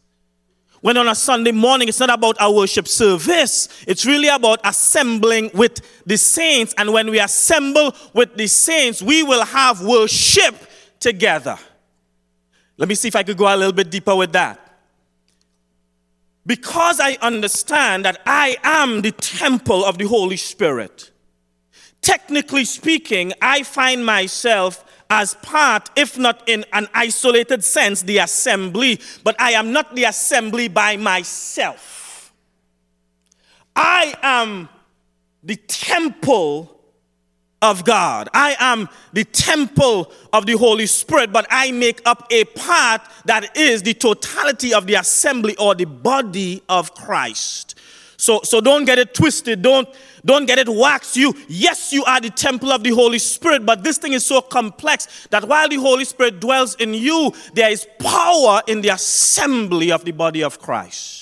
When 0.82 0.98
on 0.98 1.08
a 1.08 1.16
Sunday 1.16 1.52
morning, 1.52 1.88
it's 1.88 2.00
not 2.00 2.12
about 2.12 2.40
our 2.40 2.54
worship 2.54 2.88
service, 2.88 3.70
it's 3.88 4.06
really 4.06 4.28
about 4.28 4.60
assembling 4.64 5.50
with 5.56 5.80
the 6.06 6.18
saints. 6.18 6.76
And 6.78 6.94
when 6.94 7.10
we 7.10 7.20
assemble 7.20 7.96
with 8.14 8.36
the 8.36 8.48
saints, 8.48 9.02
we 9.02 9.24
will 9.24 9.46
have 9.46 9.82
worship 9.84 10.56
together. 11.00 11.58
Let 12.78 12.88
me 12.88 12.94
see 12.94 13.08
if 13.08 13.16
I 13.16 13.24
could 13.24 13.38
go 13.38 13.46
a 13.46 13.58
little 13.58 13.74
bit 13.74 13.90
deeper 13.90 14.16
with 14.16 14.32
that. 14.34 14.61
Because 16.46 17.00
I 17.00 17.18
understand 17.22 18.06
that 18.06 18.22
I 18.26 18.58
am 18.64 19.02
the 19.02 19.12
temple 19.12 19.86
of 19.86 19.98
the 19.98 20.08
Holy 20.08 20.38
Spirit, 20.38 21.12
technically 22.02 22.66
speaking, 22.66 23.34
I 23.42 23.64
find 23.64 24.06
myself 24.06 24.84
as 25.10 25.36
part, 25.36 25.92
if 25.96 26.18
not 26.18 26.48
in 26.48 26.66
an 26.74 26.88
isolated 26.94 27.64
sense, 27.64 28.02
the 28.02 28.18
assembly, 28.20 29.00
but 29.24 29.40
I 29.40 29.52
am 29.52 29.72
not 29.72 29.94
the 29.94 30.06
assembly 30.06 30.68
by 30.68 30.98
myself. 30.98 32.34
I 33.76 34.16
am 34.24 34.70
the 35.44 35.58
temple 35.58 36.81
of 37.62 37.86
God. 37.86 38.30
I 38.34 38.56
am 38.60 38.90
the 39.14 39.24
temple 39.24 40.12
of 40.34 40.46
the 40.46 40.58
Holy 40.58 40.86
Spirit, 40.88 41.32
but 41.32 41.46
I 41.50 41.72
make 41.72 42.02
up 42.06 42.28
a 42.32 42.46
part 42.46 43.02
that 43.26 43.56
is 43.56 43.84
the 43.84 43.94
totality 43.94 44.74
of 44.74 44.88
the 44.88 44.96
assembly 44.96 45.56
or 45.58 45.76
the 45.76 45.86
body 45.86 46.64
of 46.68 46.94
Christ. 46.96 47.76
So, 48.18 48.42
so 48.44 48.62
don't 48.62 48.86
get 48.86 49.00
it 49.00 49.16
twisted. 49.16 49.64
Don't, 49.64 49.90
don't 50.24 50.46
get 50.46 50.60
it 50.60 50.70
waxed. 50.70 51.16
You, 51.18 51.34
yes, 51.48 51.92
you 51.92 52.04
are 52.06 52.22
the 52.22 52.30
temple 52.30 52.72
of 52.72 52.84
the 52.84 52.92
Holy 52.92 53.18
Spirit, 53.18 53.66
but 53.66 53.84
this 53.84 53.98
thing 53.98 54.14
is 54.14 54.26
so 54.26 54.42
complex 54.42 55.28
that 55.32 55.48
while 55.48 55.68
the 55.68 55.78
Holy 55.78 56.06
Spirit 56.06 56.40
dwells 56.40 56.76
in 56.76 56.94
you, 56.94 57.34
there 57.54 57.72
is 57.72 57.88
power 58.00 58.62
in 58.68 58.82
the 58.82 58.90
assembly 58.90 59.92
of 59.92 60.06
the 60.06 60.12
body 60.12 60.44
of 60.44 60.60
Christ. 60.60 61.21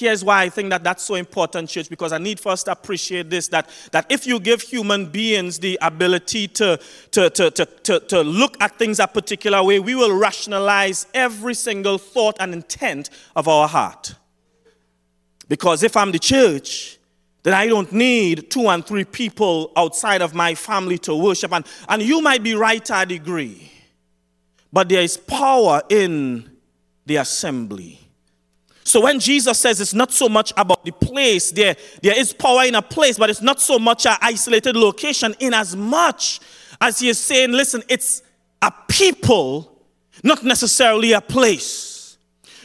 Here's 0.00 0.24
why 0.24 0.44
I 0.44 0.48
think 0.48 0.70
that 0.70 0.82
that's 0.82 1.04
so 1.04 1.14
important, 1.14 1.68
church, 1.68 1.90
because 1.90 2.10
I 2.10 2.16
need 2.16 2.40
for 2.40 2.52
us 2.52 2.62
to 2.62 2.72
appreciate 2.72 3.28
this 3.28 3.48
that, 3.48 3.68
that 3.92 4.06
if 4.10 4.26
you 4.26 4.40
give 4.40 4.62
human 4.62 5.04
beings 5.04 5.58
the 5.58 5.78
ability 5.82 6.48
to, 6.48 6.80
to, 7.10 7.28
to, 7.28 7.50
to, 7.50 7.66
to, 7.66 8.00
to 8.00 8.22
look 8.22 8.56
at 8.62 8.78
things 8.78 8.98
a 8.98 9.06
particular 9.06 9.62
way, 9.62 9.78
we 9.78 9.94
will 9.94 10.16
rationalize 10.16 11.06
every 11.12 11.52
single 11.52 11.98
thought 11.98 12.38
and 12.40 12.54
intent 12.54 13.10
of 13.36 13.46
our 13.46 13.68
heart. 13.68 14.14
Because 15.50 15.82
if 15.82 15.94
I'm 15.98 16.12
the 16.12 16.18
church, 16.18 16.98
then 17.42 17.52
I 17.52 17.66
don't 17.66 17.92
need 17.92 18.50
two 18.50 18.68
and 18.68 18.86
three 18.86 19.04
people 19.04 19.70
outside 19.76 20.22
of 20.22 20.34
my 20.34 20.54
family 20.54 20.96
to 20.98 21.14
worship. 21.14 21.52
And, 21.52 21.66
and 21.90 22.00
you 22.00 22.22
might 22.22 22.42
be 22.42 22.54
right 22.54 22.82
to 22.86 23.00
a 23.00 23.04
degree, 23.04 23.70
but 24.72 24.88
there 24.88 25.02
is 25.02 25.18
power 25.18 25.82
in 25.90 26.50
the 27.04 27.16
assembly. 27.16 28.00
So 28.90 29.02
when 29.02 29.20
Jesus 29.20 29.56
says 29.60 29.80
it's 29.80 29.94
not 29.94 30.10
so 30.10 30.28
much 30.28 30.52
about 30.56 30.84
the 30.84 30.90
place, 30.90 31.52
there, 31.52 31.76
there 32.02 32.18
is 32.18 32.32
power 32.32 32.64
in 32.64 32.74
a 32.74 32.82
place, 32.82 33.18
but 33.18 33.30
it's 33.30 33.40
not 33.40 33.60
so 33.60 33.78
much 33.78 34.04
an 34.04 34.16
isolated 34.20 34.74
location, 34.74 35.32
in 35.38 35.54
as 35.54 35.76
much 35.76 36.40
as 36.80 36.98
he 36.98 37.08
is 37.08 37.16
saying, 37.16 37.52
listen, 37.52 37.84
it's 37.88 38.22
a 38.60 38.72
people, 38.88 39.80
not 40.24 40.42
necessarily 40.42 41.12
a 41.12 41.20
place. 41.20 42.18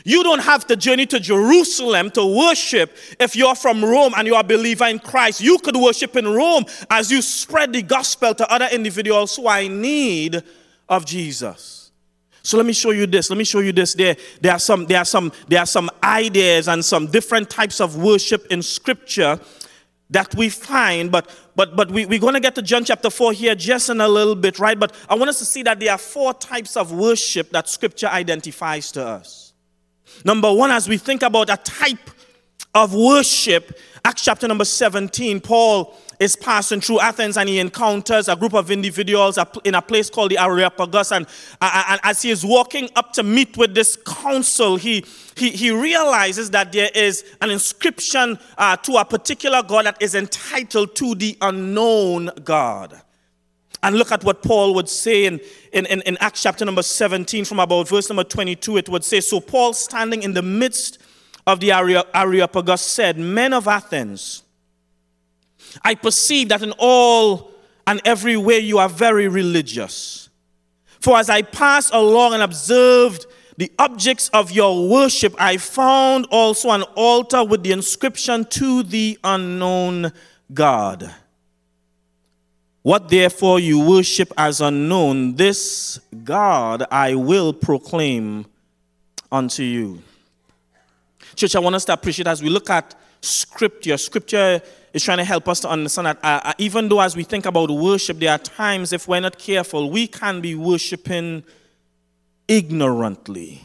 You 0.04 0.24
don't 0.24 0.40
have 0.40 0.66
to 0.66 0.76
journey 0.76 1.06
to 1.06 1.20
Jerusalem 1.20 2.10
to 2.12 2.26
worship 2.26 2.98
if 3.20 3.36
you're 3.36 3.54
from 3.54 3.86
Rome 3.86 4.14
and 4.18 4.28
you're 4.28 4.40
a 4.40 4.44
believer 4.44 4.86
in 4.86 4.98
Christ. 4.98 5.42
You 5.42 5.60
could 5.60 5.76
worship 5.76 6.16
in 6.16 6.28
Rome 6.28 6.66
as 6.90 7.12
you 7.12 7.22
spread 7.22 7.72
the 7.72 7.84
gospel 7.84 8.34
to 8.34 8.52
other 8.52 8.70
individuals 8.72 9.36
who 9.36 9.46
are 9.46 9.62
in 9.62 9.80
need 9.80 10.42
of 10.90 11.06
Jesus. 11.06 11.85
So 12.46 12.58
let 12.58 12.66
me 12.66 12.74
show 12.74 12.92
you 12.92 13.08
this. 13.08 13.32
Let 13.32 13.38
me 13.38 13.44
show 13.44 13.60
you 13.60 13.72
this. 13.72 13.96
There, 13.96 14.16
there, 14.40 14.54
are 14.54 14.60
some, 14.60 14.86
there, 14.86 15.00
are 15.00 15.06
some, 15.06 15.32
there 15.48 15.60
are 15.60 15.66
some 15.66 15.90
ideas 16.04 16.68
and 16.68 16.86
some 16.86 17.08
different 17.08 17.50
types 17.50 17.82
of 17.82 17.96
worship 17.98 18.46
in 18.52 18.62
Scripture 18.62 19.40
that 20.12 20.36
we 20.36 20.50
find, 20.50 21.12
but 21.12 21.28
but 21.56 21.76
but 21.76 21.90
we, 21.90 22.06
we're 22.06 22.20
to 22.20 22.40
get 22.40 22.54
to 22.56 22.62
John 22.62 22.86
chapter 22.86 23.10
4 23.10 23.34
here 23.34 23.56
just 23.56 23.90
in 23.90 24.00
a 24.00 24.08
little 24.08 24.36
bit, 24.36 24.60
right? 24.60 24.80
But 24.80 24.94
I 25.10 25.16
want 25.16 25.30
us 25.30 25.40
to 25.40 25.46
see 25.46 25.64
that 25.64 25.80
there 25.80 25.92
are 25.92 25.98
four 25.98 26.36
types 26.36 26.78
of 26.78 26.92
worship 26.92 27.50
that 27.50 27.68
Scripture 27.68 28.08
identifies 28.08 28.92
to 28.92 29.04
us. 29.04 29.54
Number 30.24 30.54
one, 30.54 30.70
as 30.70 30.88
we 30.88 30.98
think 30.98 31.24
about 31.24 31.50
a 31.50 31.58
type 31.58 32.12
of 32.74 32.94
worship, 32.94 33.80
Acts 34.04 34.24
chapter 34.24 34.48
number 34.48 34.66
17, 34.66 35.40
Paul 35.42 35.96
is 36.20 36.36
passing 36.36 36.80
through 36.80 37.00
Athens 37.00 37.38
and 37.38 37.50
he 37.50 37.60
encounters 37.60 38.28
a 38.28 38.36
group 38.36 38.54
of 38.54 38.70
individuals 38.70 39.40
in 39.64 39.76
a 39.76 39.82
place 39.82 40.10
called 40.10 40.32
the 40.32 40.38
Areopagus. 40.38 41.12
And, 41.12 41.26
and 41.62 42.00
as 42.04 42.22
he 42.22 42.30
is 42.30 42.46
walking 42.46 42.90
up 42.96 43.14
to 43.14 43.24
meet 43.24 43.58
with 43.58 43.74
this 43.74 43.98
council, 44.06 44.76
he, 44.76 45.06
he, 45.36 45.50
he 45.52 45.72
realizes 45.72 46.52
that 46.52 46.72
there 46.72 46.90
is 46.94 47.26
an 47.42 47.50
inscription 47.50 48.38
uh, 48.58 48.78
to 48.78 48.98
a 48.98 49.06
particular 49.06 49.64
God 49.64 49.86
that 49.86 50.02
is 50.02 50.16
entitled 50.16 50.96
to 50.98 51.16
the 51.16 51.38
unknown 51.42 52.30
God. 52.44 53.02
And 53.84 53.98
look 53.98 54.12
at 54.12 54.24
what 54.24 54.42
Paul 54.42 54.74
would 54.76 54.90
say 54.90 55.26
in, 55.26 55.40
in, 55.72 55.86
in, 55.86 56.02
in, 56.02 56.18
Acts 56.20 56.42
chapter 56.42 56.66
number 56.66 56.82
17, 56.82 57.46
from 57.46 57.60
about 57.60 57.88
verse 57.88 58.10
number 58.10 58.24
22. 58.24 58.78
It 58.78 58.90
would 58.90 59.04
say, 59.04 59.20
So 59.20 59.40
Paul, 59.40 59.74
standing 59.74 60.24
in 60.24 60.34
the 60.34 60.42
midst 60.42 60.98
of 61.48 61.60
the 61.60 61.72
Areopagus, 61.72 62.82
said, 62.82 63.18
Men 63.18 63.54
of 63.54 63.68
Athens, 63.68 64.44
I 65.84 65.96
perceive 65.96 66.50
that 66.50 66.62
in 66.62 66.74
all 66.78 67.52
and 67.88 68.02
every 68.06 68.38
way 68.38 68.60
you 68.60 68.78
are 68.80 68.90
very 68.90 69.28
religious. 69.28 70.30
For 71.00 71.18
as 71.18 71.30
I 71.30 71.44
passed 71.44 71.94
along 71.94 72.34
and 72.34 72.42
observed 72.42 73.28
the 73.58 73.72
objects 73.78 74.30
of 74.30 74.52
your 74.52 74.90
worship, 74.90 75.36
I 75.38 75.58
found 75.58 76.28
also 76.32 76.72
an 76.72 76.82
altar 76.96 77.44
with 77.44 77.64
the 77.64 77.72
inscription 77.72 78.46
to 78.46 78.84
the 78.84 79.20
unknown 79.24 80.12
God. 80.54 81.14
What 82.82 83.10
therefore 83.10 83.60
you 83.60 83.80
worship 83.80 84.32
as 84.38 84.62
unknown, 84.62 85.36
this 85.36 86.00
God 86.24 86.86
I 86.92 87.16
will 87.16 87.54
proclaim 87.54 88.46
unto 89.32 89.64
you. 89.64 90.02
Church, 91.36 91.56
I 91.56 91.60
want 91.60 91.76
us 91.76 91.86
to 91.86 91.94
appreciate 91.94 92.28
as 92.28 92.42
we 92.42 92.50
look 92.50 92.70
at 92.70 92.96
scripture. 93.22 93.98
Scripture 93.98 94.62
is 94.94 95.04
trying 95.04 95.18
to 95.18 95.24
help 95.24 95.48
us 95.50 95.60
to 95.60 95.70
understand 95.70 96.08
that 96.08 96.18
uh, 96.24 96.42
uh, 96.44 96.54
even 96.58 96.88
though 96.88 97.02
as 97.02 97.16
we 97.16 97.24
think 97.24 97.46
about 97.46 97.70
worship, 97.70 98.20
there 98.20 98.32
are 98.32 98.38
times 98.38 98.94
if 98.94 99.08
we're 99.08 99.20
not 99.20 99.38
careful, 99.38 99.90
we 99.90 100.08
can 100.08 100.40
be 100.40 100.56
worshiping 100.56 101.44
ignorantly. 102.48 103.62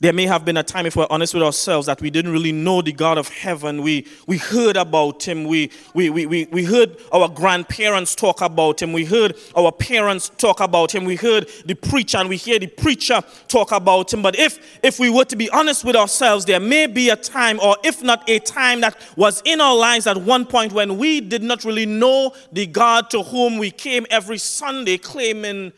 There 0.00 0.12
may 0.12 0.26
have 0.26 0.44
been 0.44 0.56
a 0.56 0.62
time, 0.62 0.86
if 0.86 0.94
we're 0.94 1.08
honest 1.10 1.34
with 1.34 1.42
ourselves, 1.42 1.86
that 1.86 2.00
we 2.00 2.08
didn't 2.10 2.30
really 2.30 2.52
know 2.52 2.80
the 2.82 2.92
God 2.92 3.18
of 3.18 3.28
heaven. 3.28 3.82
We, 3.82 4.06
we 4.28 4.38
heard 4.38 4.76
about 4.76 5.26
him. 5.26 5.44
We, 5.44 5.72
we, 5.92 6.08
we, 6.08 6.24
we, 6.26 6.46
we 6.52 6.64
heard 6.64 6.96
our 7.10 7.28
grandparents 7.28 8.14
talk 8.14 8.40
about 8.40 8.80
him. 8.80 8.92
We 8.92 9.04
heard 9.04 9.36
our 9.56 9.72
parents 9.72 10.28
talk 10.28 10.60
about 10.60 10.94
him. 10.94 11.04
We 11.04 11.16
heard 11.16 11.48
the 11.64 11.74
preacher 11.74 12.18
and 12.18 12.28
we 12.28 12.36
hear 12.36 12.60
the 12.60 12.68
preacher 12.68 13.22
talk 13.48 13.72
about 13.72 14.12
him. 14.12 14.22
But 14.22 14.38
if, 14.38 14.78
if 14.84 15.00
we 15.00 15.10
were 15.10 15.24
to 15.24 15.36
be 15.36 15.50
honest 15.50 15.84
with 15.84 15.96
ourselves, 15.96 16.44
there 16.44 16.60
may 16.60 16.86
be 16.86 17.10
a 17.10 17.16
time, 17.16 17.58
or 17.60 17.76
if 17.82 18.00
not 18.00 18.28
a 18.30 18.38
time, 18.38 18.80
that 18.82 18.96
was 19.16 19.42
in 19.44 19.60
our 19.60 19.74
lives 19.74 20.06
at 20.06 20.16
one 20.16 20.46
point 20.46 20.72
when 20.72 20.96
we 20.98 21.20
did 21.20 21.42
not 21.42 21.64
really 21.64 21.86
know 21.86 22.34
the 22.52 22.66
God 22.66 23.10
to 23.10 23.24
whom 23.24 23.58
we 23.58 23.72
came 23.72 24.06
every 24.10 24.38
Sunday 24.38 24.96
claiming 24.96 25.72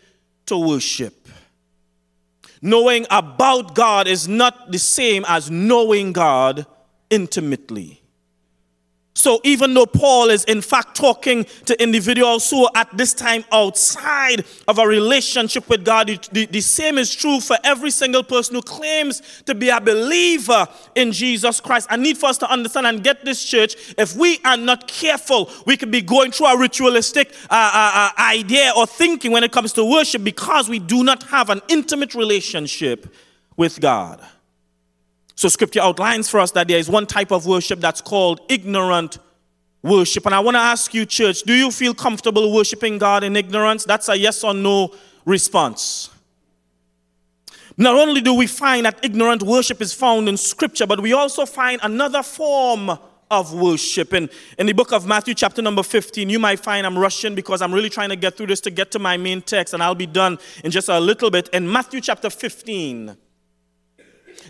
to 0.45 0.59
worship. 0.59 1.20
Knowing 2.63 3.07
about 3.11 3.75
God 3.75 4.07
is 4.07 4.29
not 4.29 4.71
the 4.71 4.79
same 4.79 5.25
as 5.27 5.51
knowing 5.51 6.13
God 6.13 6.67
intimately. 7.09 8.00
So 9.21 9.39
even 9.45 9.75
though 9.75 9.85
Paul 9.85 10.31
is 10.31 10.45
in 10.45 10.63
fact 10.63 10.97
talking 10.97 11.45
to 11.67 11.81
individuals 11.83 12.49
who 12.49 12.65
are 12.65 12.71
at 12.75 12.97
this 12.97 13.13
time 13.13 13.45
outside 13.53 14.47
of 14.67 14.79
a 14.79 14.87
relationship 14.87 15.69
with 15.69 15.85
God, 15.85 16.09
the, 16.33 16.47
the, 16.47 16.63
same 16.63 16.97
is 16.97 17.15
true 17.15 17.39
for 17.41 17.59
every 17.63 17.91
single 17.91 18.23
person 18.23 18.55
who 18.55 18.63
claims 18.63 19.43
to 19.45 19.55
be 19.55 19.69
a 19.69 19.79
believer 19.79 20.67
in 20.95 21.13
Jesus 21.13 21.61
Christ. 21.61 21.87
I 21.91 21.97
need 21.97 22.17
for 22.17 22.31
us 22.31 22.39
to 22.39 22.51
understand 22.51 22.87
and 22.87 23.05
get 23.05 23.23
this 23.23 23.45
church. 23.45 23.95
If 23.99 24.17
we 24.17 24.39
are 24.43 24.57
not 24.57 24.89
careful, 24.89 25.51
we 25.67 25.77
could 25.77 25.91
be 25.91 26.01
going 26.01 26.33
through 26.33 26.47
a 26.47 26.59
ritualistic 26.59 27.33
uh, 27.51 27.71
uh, 27.75 28.11
uh, 28.17 28.23
idea 28.23 28.73
or 28.75 28.87
thinking 28.87 29.33
when 29.33 29.45
it 29.45 29.53
comes 29.53 29.75
to 29.75 29.85
worship 29.85 30.25
because 30.25 30.71
we 30.71 30.79
do 30.79 31.05
not 31.05 31.25
have 31.25 31.51
an 31.51 31.61
intimate 31.69 32.15
relationship 32.15 33.15
with 33.59 33.81
God. 33.81 34.27
So, 35.41 35.49
scripture 35.49 35.81
outlines 35.81 36.29
for 36.29 36.39
us 36.39 36.51
that 36.51 36.69
there 36.69 36.77
is 36.77 36.91
one 36.91 37.07
type 37.07 37.33
of 37.33 37.47
worship 37.47 37.81
that's 37.81 38.03
called 38.03 38.43
ignorant 38.51 39.17
worship. 39.83 40.27
And 40.27 40.35
I 40.35 40.41
want 40.41 40.57
to 40.57 40.59
ask 40.59 40.93
you, 40.93 41.07
church, 41.07 41.45
do 41.45 41.55
you 41.55 41.71
feel 41.71 41.95
comfortable 41.95 42.53
worshiping 42.53 42.99
God 42.99 43.25
in 43.25 43.35
ignorance? 43.35 43.87
That's 43.87 44.11
a 44.11 44.19
yes 44.19 44.45
or 44.45 44.53
no 44.53 44.95
response. 45.25 46.11
Not 47.79 47.97
only 47.97 48.21
do 48.21 48.35
we 48.35 48.47
find 48.47 48.85
that 48.85 49.03
ignorant 49.03 49.43
worship 49.43 49.81
is 49.81 49.95
found 49.95 50.29
in 50.29 50.37
scripture, 50.37 50.87
but 50.87 51.01
we 51.01 51.15
also 51.15 51.47
find 51.47 51.81
another 51.83 52.23
form 52.23 52.91
of 53.31 53.55
worship. 53.55 54.13
In, 54.13 54.29
in 54.59 54.67
the 54.67 54.75
book 54.75 54.93
of 54.93 55.07
Matthew, 55.07 55.33
chapter 55.33 55.63
number 55.63 55.83
15, 55.83 56.29
you 56.29 56.39
might 56.39 56.61
find 56.61 56.87
I'm 56.87 56.99
rushing 56.99 57.35
because 57.35 57.63
I'm 57.63 57.73
really 57.73 57.89
trying 57.89 58.11
to 58.11 58.17
get 58.17 58.37
through 58.37 58.49
this 58.49 58.61
to 58.61 58.71
get 58.71 58.91
to 58.91 58.99
my 58.99 59.17
main 59.17 59.41
text, 59.41 59.73
and 59.73 59.83
I'll 59.83 59.95
be 59.95 60.05
done 60.05 60.39
in 60.65 60.71
just 60.71 60.91
a 60.91 61.01
little 61.01 61.31
bit. 61.31 61.49
In 61.55 61.73
Matthew 61.73 62.03
chapter 62.03 62.29
15, 62.29 63.17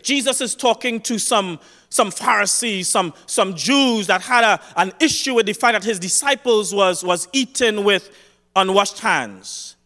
Jesus 0.02 0.40
is 0.40 0.54
talking 0.54 1.00
to 1.02 1.19
some, 1.19 1.59
some 1.88 2.11
Pharisees, 2.11 2.88
some, 2.88 3.14
some 3.26 3.54
Jews 3.54 4.07
that 4.09 4.23
had 4.23 4.45
a, 4.45 4.61
an 4.76 4.92
issue 5.00 5.35
with 5.35 5.47
the 5.47 5.52
fact 5.52 5.75
that 5.75 5.85
his 5.85 5.99
disciples 5.99 6.75
was, 6.75 7.04
was 7.04 7.28
eaten 7.33 7.85
with 7.85 8.11
unwashed 8.57 9.00
hands. 9.00 9.76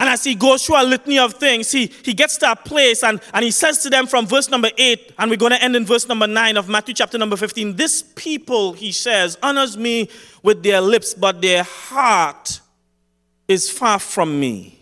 And 0.00 0.08
as 0.08 0.22
he 0.22 0.36
goes 0.36 0.64
through 0.64 0.80
a 0.80 0.84
litany 0.84 1.18
of 1.18 1.34
things, 1.34 1.72
he, 1.72 1.86
he 2.04 2.14
gets 2.14 2.36
to 2.38 2.52
a 2.52 2.56
place 2.56 3.02
and, 3.02 3.20
and 3.34 3.44
he 3.44 3.50
says 3.50 3.78
to 3.78 3.90
them 3.90 4.06
from 4.06 4.26
verse 4.26 4.48
number 4.48 4.70
8, 4.76 5.14
and 5.18 5.28
we're 5.28 5.36
going 5.36 5.52
to 5.52 5.62
end 5.62 5.74
in 5.74 5.84
verse 5.84 6.06
number 6.06 6.28
9 6.28 6.56
of 6.56 6.68
Matthew 6.68 6.94
chapter 6.94 7.18
number 7.18 7.36
15 7.36 7.74
This 7.74 8.02
people, 8.14 8.74
he 8.74 8.92
says, 8.92 9.36
honors 9.42 9.76
me 9.76 10.08
with 10.42 10.62
their 10.62 10.80
lips, 10.80 11.14
but 11.14 11.42
their 11.42 11.64
heart 11.64 12.60
is 13.48 13.68
far 13.68 13.98
from 13.98 14.38
me. 14.38 14.77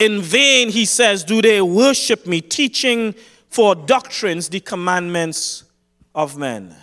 In 0.00 0.20
vain, 0.22 0.70
he 0.70 0.84
says, 0.86 1.22
do 1.22 1.40
they 1.40 1.60
worship 1.60 2.26
me, 2.26 2.40
teaching 2.40 3.14
for 3.50 3.74
doctrines 3.74 4.48
the 4.48 4.60
commandments 4.60 5.64
of 6.14 6.36
men. 6.36 6.74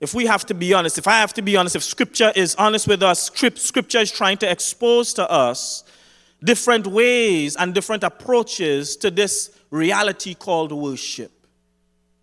If 0.00 0.14
we 0.14 0.26
have 0.26 0.44
to 0.46 0.54
be 0.54 0.74
honest, 0.74 0.98
if 0.98 1.06
I 1.06 1.20
have 1.20 1.32
to 1.34 1.42
be 1.42 1.56
honest, 1.56 1.76
if 1.76 1.84
scripture 1.84 2.32
is 2.34 2.56
honest 2.56 2.88
with 2.88 3.02
us, 3.02 3.30
scripture 3.30 4.00
is 4.00 4.10
trying 4.10 4.36
to 4.38 4.50
expose 4.50 5.14
to 5.14 5.30
us 5.30 5.84
different 6.42 6.88
ways 6.88 7.54
and 7.54 7.72
different 7.72 8.02
approaches 8.02 8.96
to 8.96 9.12
this 9.12 9.56
reality 9.70 10.34
called 10.34 10.72
worship. 10.72 11.30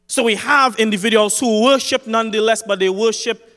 So 0.07 0.23
we 0.23 0.35
have 0.35 0.75
individuals 0.75 1.39
who 1.39 1.63
worship 1.63 2.05
nonetheless, 2.05 2.61
but 2.61 2.79
they 2.79 2.89
worship 2.89 3.48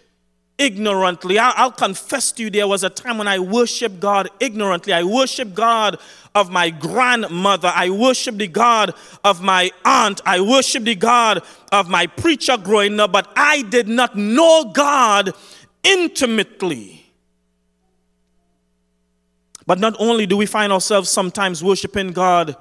ignorantly. 0.58 1.38
I'll, 1.38 1.72
confess 1.72 2.32
to 2.32 2.44
you, 2.44 2.50
there 2.50 2.68
was 2.68 2.84
a 2.84 2.90
time 2.90 3.18
when 3.18 3.28
I 3.28 3.38
worshiped 3.38 4.00
God 4.00 4.28
ignorantly. 4.40 4.92
I 4.92 5.02
worshiped 5.02 5.54
God 5.54 5.98
of 6.34 6.50
my 6.50 6.70
grandmother. 6.70 7.72
I 7.74 7.90
worshiped 7.90 8.38
the 8.38 8.48
God 8.48 8.94
of 9.24 9.42
my 9.42 9.70
aunt. 9.84 10.20
I 10.24 10.40
worshiped 10.40 10.86
the 10.86 10.94
God 10.94 11.42
of 11.70 11.88
my 11.88 12.06
preacher 12.06 12.56
growing 12.56 12.98
up, 13.00 13.12
but 13.12 13.30
I 13.36 13.62
did 13.62 13.88
not 13.88 14.16
know 14.16 14.70
God 14.72 15.32
intimately. 15.82 17.06
But 19.66 19.78
not 19.78 19.94
only 19.98 20.26
do 20.26 20.36
we 20.36 20.46
find 20.46 20.72
ourselves 20.72 21.08
sometimes 21.08 21.62
worshiping 21.62 22.12
God 22.12 22.56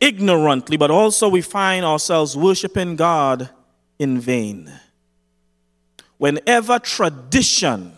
ignorantly, 0.00 0.76
but 0.76 0.90
also 0.90 1.28
we 1.28 1.40
find 1.40 1.84
ourselves 1.84 2.36
worshiping 2.36 2.96
God 2.96 3.50
in 3.98 4.20
vain. 4.20 4.72
Whenever 6.22 6.78
tradition 6.78 7.92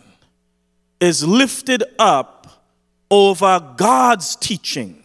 is 0.99 1.23
lifted 1.23 1.83
up 1.99 2.65
over 3.11 3.59
God's 3.77 4.35
teaching, 4.35 5.03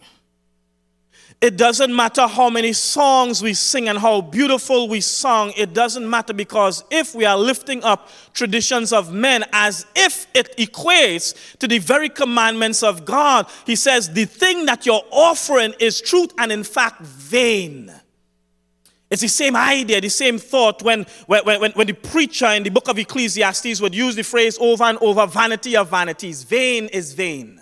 it 1.39 1.55
doesn't 1.55 1.95
matter 1.95 2.25
how 2.25 2.49
many 2.49 2.73
songs 2.73 3.43
we 3.43 3.53
sing 3.53 3.87
and 3.89 3.99
how 3.99 4.21
beautiful 4.21 4.89
we 4.89 5.01
sing. 5.01 5.53
It 5.55 5.75
doesn't 5.75 6.09
matter 6.09 6.33
because 6.33 6.83
if 6.89 7.13
we 7.13 7.23
are 7.25 7.37
lifting 7.37 7.83
up 7.83 8.09
traditions 8.33 8.91
of 8.91 9.13
men 9.13 9.45
as 9.53 9.85
if 9.95 10.25
it 10.33 10.57
equates 10.57 11.55
to 11.59 11.67
the 11.67 11.77
very 11.77 12.09
commandments 12.09 12.81
of 12.81 13.05
God, 13.05 13.45
he 13.67 13.75
says, 13.75 14.11
the 14.11 14.25
thing 14.25 14.65
that 14.65 14.87
you're 14.87 15.05
offering 15.11 15.75
is 15.79 16.01
truth 16.01 16.33
and 16.39 16.51
in 16.51 16.63
fact 16.63 17.01
vain. 17.01 17.93
It's 19.11 19.21
the 19.21 19.27
same 19.27 19.57
idea, 19.57 19.99
the 19.99 20.07
same 20.07 20.39
thought 20.39 20.81
when, 20.81 21.05
when, 21.27 21.43
when, 21.45 21.71
when 21.73 21.85
the 21.85 21.93
preacher 21.93 22.47
in 22.47 22.63
the 22.63 22.69
book 22.69 22.87
of 22.87 22.97
Ecclesiastes 22.97 23.81
would 23.81 23.93
use 23.93 24.15
the 24.15 24.23
phrase 24.23 24.57
over 24.57 24.85
and 24.85 24.97
over 24.99 25.27
vanity 25.27 25.75
of 25.75 25.89
vanities. 25.89 26.43
Vain 26.43 26.85
is 26.87 27.13
vain. 27.13 27.61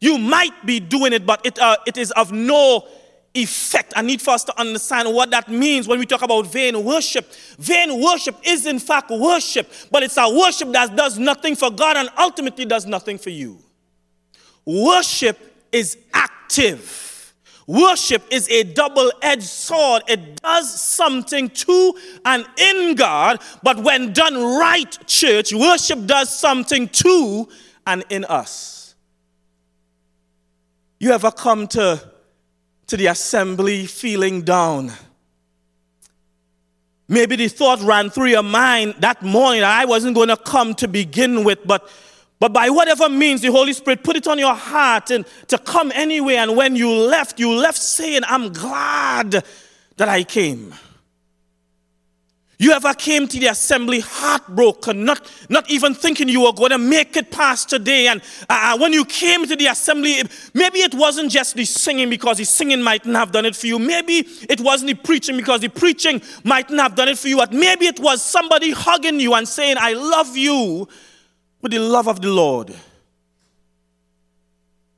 You 0.00 0.18
might 0.18 0.66
be 0.66 0.80
doing 0.80 1.12
it, 1.12 1.24
but 1.24 1.46
it, 1.46 1.60
uh, 1.60 1.76
it 1.86 1.96
is 1.96 2.10
of 2.10 2.32
no 2.32 2.84
effect. 3.34 3.92
I 3.94 4.02
need 4.02 4.20
for 4.20 4.32
us 4.32 4.42
to 4.44 4.60
understand 4.60 5.14
what 5.14 5.30
that 5.30 5.48
means 5.48 5.86
when 5.86 6.00
we 6.00 6.06
talk 6.06 6.22
about 6.22 6.48
vain 6.48 6.84
worship. 6.84 7.32
Vain 7.58 8.02
worship 8.02 8.34
is, 8.42 8.66
in 8.66 8.80
fact, 8.80 9.10
worship, 9.10 9.70
but 9.92 10.02
it's 10.02 10.16
a 10.16 10.28
worship 10.28 10.72
that 10.72 10.96
does 10.96 11.20
nothing 11.20 11.54
for 11.54 11.70
God 11.70 11.96
and 11.96 12.08
ultimately 12.18 12.64
does 12.64 12.84
nothing 12.84 13.16
for 13.16 13.30
you. 13.30 13.60
Worship 14.64 15.38
is 15.70 15.96
active. 16.12 17.11
Worship 17.66 18.22
is 18.30 18.48
a 18.48 18.64
double 18.64 19.12
edged 19.22 19.42
sword. 19.44 20.02
It 20.08 20.40
does 20.42 20.80
something 20.80 21.48
to 21.48 21.94
and 22.24 22.44
in 22.56 22.94
God, 22.94 23.40
but 23.62 23.78
when 23.78 24.12
done 24.12 24.34
right, 24.58 25.06
church, 25.06 25.52
worship 25.52 26.06
does 26.06 26.34
something 26.36 26.88
to 26.88 27.48
and 27.86 28.04
in 28.10 28.24
us. 28.24 28.94
You 30.98 31.12
ever 31.12 31.30
come 31.30 31.66
to, 31.68 32.00
to 32.86 32.96
the 32.96 33.06
assembly 33.06 33.86
feeling 33.86 34.42
down? 34.42 34.92
Maybe 37.08 37.36
the 37.36 37.48
thought 37.48 37.80
ran 37.82 38.08
through 38.10 38.28
your 38.28 38.42
mind 38.42 38.94
that 39.00 39.22
morning 39.22 39.60
that 39.60 39.80
I 39.80 39.84
wasn't 39.84 40.14
going 40.14 40.28
to 40.28 40.36
come 40.36 40.74
to 40.76 40.88
begin 40.88 41.44
with, 41.44 41.58
but, 41.64 41.88
but 42.42 42.52
by 42.52 42.70
whatever 42.70 43.08
means 43.08 43.40
the 43.40 43.52
Holy 43.52 43.72
Spirit 43.72 44.02
put 44.02 44.16
it 44.16 44.26
on 44.26 44.36
your 44.36 44.52
heart 44.52 45.12
and 45.12 45.24
to 45.46 45.56
come 45.56 45.92
anyway. 45.94 46.34
And 46.34 46.56
when 46.56 46.74
you 46.74 46.90
left, 46.90 47.38
you 47.38 47.54
left 47.54 47.78
saying, 47.78 48.22
I'm 48.26 48.52
glad 48.52 49.44
that 49.96 50.08
I 50.08 50.24
came. 50.24 50.74
You 52.58 52.72
ever 52.72 52.94
came 52.94 53.28
to 53.28 53.38
the 53.38 53.46
assembly 53.46 54.00
heartbroken, 54.00 55.04
not, 55.04 55.30
not 55.50 55.70
even 55.70 55.94
thinking 55.94 56.28
you 56.28 56.40
were 56.40 56.52
going 56.52 56.72
to 56.72 56.78
make 56.78 57.16
it 57.16 57.30
past 57.30 57.70
today. 57.70 58.08
And 58.08 58.20
uh, 58.50 58.74
uh, 58.74 58.78
when 58.78 58.92
you 58.92 59.04
came 59.04 59.46
to 59.46 59.54
the 59.54 59.68
assembly, 59.68 60.20
maybe 60.52 60.80
it 60.80 60.96
wasn't 60.96 61.30
just 61.30 61.54
the 61.54 61.64
singing 61.64 62.10
because 62.10 62.38
the 62.38 62.44
singing 62.44 62.82
mightn't 62.82 63.14
have 63.14 63.30
done 63.30 63.46
it 63.46 63.54
for 63.54 63.68
you. 63.68 63.78
Maybe 63.78 64.26
it 64.50 64.60
wasn't 64.60 64.88
the 64.88 64.94
preaching 64.94 65.36
because 65.36 65.60
the 65.60 65.68
preaching 65.68 66.20
mightn't 66.42 66.80
have 66.80 66.96
done 66.96 67.06
it 67.06 67.18
for 67.18 67.28
you. 67.28 67.36
But 67.36 67.52
maybe 67.52 67.86
it 67.86 68.00
was 68.00 68.20
somebody 68.20 68.72
hugging 68.72 69.20
you 69.20 69.34
and 69.34 69.46
saying, 69.46 69.76
I 69.78 69.92
love 69.92 70.36
you 70.36 70.88
with 71.62 71.72
the 71.72 71.78
love 71.78 72.08
of 72.08 72.20
the 72.20 72.28
Lord. 72.28 72.74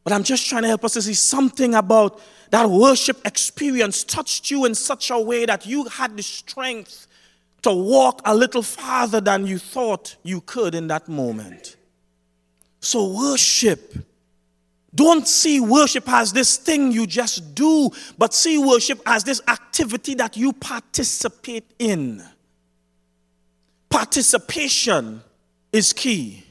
But 0.02 0.12
I'm 0.12 0.24
just 0.24 0.48
trying 0.48 0.62
to 0.62 0.68
help 0.68 0.84
us 0.84 0.94
to 0.94 1.02
see 1.02 1.14
something 1.14 1.74
about 1.74 2.20
that 2.50 2.68
worship 2.68 3.24
experience 3.24 4.04
touched 4.04 4.50
you 4.50 4.64
in 4.64 4.74
such 4.74 5.10
a 5.10 5.18
way 5.18 5.46
that 5.46 5.66
you 5.66 5.84
had 5.84 6.16
the 6.16 6.22
strength 6.22 7.06
to 7.62 7.72
walk 7.72 8.20
a 8.24 8.34
little 8.34 8.62
farther 8.62 9.20
than 9.20 9.46
you 9.46 9.58
thought 9.58 10.16
you 10.22 10.40
could 10.42 10.74
in 10.74 10.88
that 10.88 11.08
moment. 11.08 11.76
So, 12.80 13.12
worship. 13.12 13.94
Don't 14.94 15.26
see 15.26 15.58
worship 15.58 16.04
as 16.06 16.32
this 16.32 16.56
thing 16.56 16.92
you 16.92 17.06
just 17.06 17.54
do, 17.54 17.90
but 18.16 18.32
see 18.32 18.58
worship 18.58 19.00
as 19.06 19.24
this 19.24 19.40
activity 19.48 20.14
that 20.14 20.36
you 20.36 20.52
participate 20.52 21.64
in. 21.78 22.22
Participation 23.88 25.22
is 25.72 25.92
key, 25.92 26.43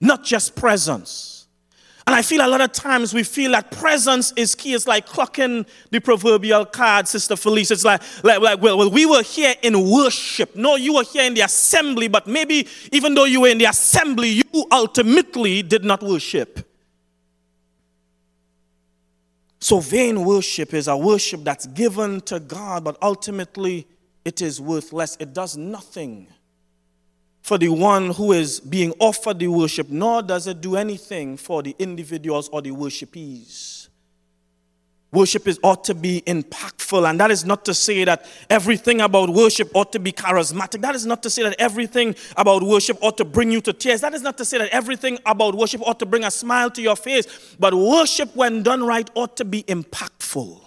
not 0.00 0.24
just 0.24 0.56
presence. 0.56 1.40
And 2.06 2.16
I 2.16 2.22
feel 2.22 2.44
a 2.44 2.48
lot 2.48 2.60
of 2.60 2.72
times 2.72 3.14
we 3.14 3.22
feel 3.22 3.52
that 3.52 3.70
presence 3.70 4.32
is 4.34 4.54
key. 4.54 4.74
It's 4.74 4.88
like 4.88 5.06
clocking 5.06 5.64
the 5.90 6.00
proverbial 6.00 6.64
card, 6.64 7.06
Sister 7.06 7.36
Felice. 7.36 7.70
It's 7.70 7.84
like, 7.84 8.02
like, 8.24 8.40
like 8.40 8.60
well, 8.60 8.78
well, 8.78 8.90
we 8.90 9.06
were 9.06 9.22
here 9.22 9.54
in 9.62 9.90
worship. 9.90 10.56
No, 10.56 10.76
you 10.76 10.94
were 10.94 11.04
here 11.04 11.24
in 11.24 11.34
the 11.34 11.42
assembly, 11.42 12.08
but 12.08 12.26
maybe 12.26 12.66
even 12.90 13.14
though 13.14 13.26
you 13.26 13.42
were 13.42 13.48
in 13.48 13.58
the 13.58 13.66
assembly, 13.66 14.28
you 14.28 14.66
ultimately 14.72 15.62
did 15.62 15.84
not 15.84 16.02
worship. 16.02 16.66
So, 19.60 19.78
vain 19.78 20.24
worship 20.24 20.72
is 20.72 20.88
a 20.88 20.96
worship 20.96 21.44
that's 21.44 21.66
given 21.66 22.22
to 22.22 22.40
God, 22.40 22.82
but 22.82 22.96
ultimately 23.02 23.86
it 24.24 24.40
is 24.40 24.58
worthless. 24.58 25.18
It 25.20 25.34
does 25.34 25.56
nothing 25.56 26.28
for 27.42 27.58
the 27.58 27.68
one 27.68 28.10
who 28.10 28.32
is 28.32 28.60
being 28.60 28.92
offered 28.98 29.38
the 29.38 29.48
worship, 29.48 29.88
nor 29.88 30.22
does 30.22 30.46
it 30.46 30.60
do 30.60 30.76
anything 30.76 31.36
for 31.36 31.62
the 31.62 31.74
individuals 31.78 32.48
or 32.50 32.62
the 32.62 32.70
worshipees. 32.70 33.88
Worship 35.12 35.48
is 35.48 35.58
ought 35.64 35.82
to 35.84 35.94
be 35.94 36.22
impactful, 36.24 37.08
and 37.08 37.18
that 37.18 37.32
is 37.32 37.44
not 37.44 37.64
to 37.64 37.74
say 37.74 38.04
that 38.04 38.24
everything 38.48 39.00
about 39.00 39.28
worship 39.28 39.68
ought 39.74 39.90
to 39.92 39.98
be 39.98 40.12
charismatic. 40.12 40.80
That 40.82 40.94
is 40.94 41.04
not 41.04 41.20
to 41.24 41.30
say 41.30 41.42
that 41.42 41.56
everything 41.58 42.14
about 42.36 42.62
worship 42.62 42.96
ought 43.00 43.16
to 43.16 43.24
bring 43.24 43.50
you 43.50 43.60
to 43.62 43.72
tears. 43.72 44.02
That 44.02 44.14
is 44.14 44.22
not 44.22 44.38
to 44.38 44.44
say 44.44 44.58
that 44.58 44.68
everything 44.68 45.18
about 45.26 45.56
worship 45.56 45.82
ought 45.84 45.98
to 45.98 46.06
bring 46.06 46.22
a 46.22 46.30
smile 46.30 46.70
to 46.70 46.80
your 46.80 46.94
face. 46.94 47.56
But 47.58 47.74
worship, 47.74 48.36
when 48.36 48.62
done 48.62 48.84
right, 48.84 49.10
ought 49.16 49.36
to 49.38 49.44
be 49.44 49.64
impactful. 49.64 50.60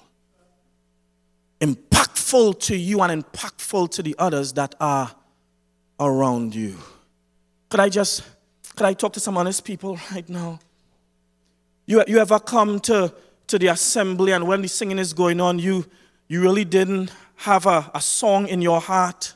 Impactful 1.61 2.59
to 2.59 2.75
you 2.75 3.01
and 3.01 3.23
impactful 3.23 3.91
to 3.91 4.03
the 4.03 4.13
others 4.19 4.51
that 4.53 4.75
are 4.81 5.15
around 5.99 6.55
you. 6.55 6.77
Could 7.69 7.79
I 7.79 7.89
just 7.89 8.23
could 8.75 8.85
I 8.85 8.93
talk 8.93 9.13
to 9.13 9.19
some 9.19 9.37
honest 9.37 9.63
people 9.63 9.99
right 10.11 10.27
now? 10.27 10.59
You, 11.85 12.03
you 12.07 12.17
ever 12.17 12.39
come 12.39 12.79
to 12.81 13.13
to 13.47 13.59
the 13.59 13.67
assembly, 13.67 14.31
and 14.31 14.47
when 14.47 14.61
the 14.61 14.67
singing 14.67 14.99
is 14.99 15.13
going 15.13 15.41
on, 15.41 15.59
you, 15.59 15.85
you 16.27 16.41
really 16.41 16.65
didn't 16.65 17.11
have 17.35 17.65
a, 17.65 17.91
a 17.93 18.01
song 18.01 18.47
in 18.47 18.61
your 18.61 18.79
heart. 18.79 19.33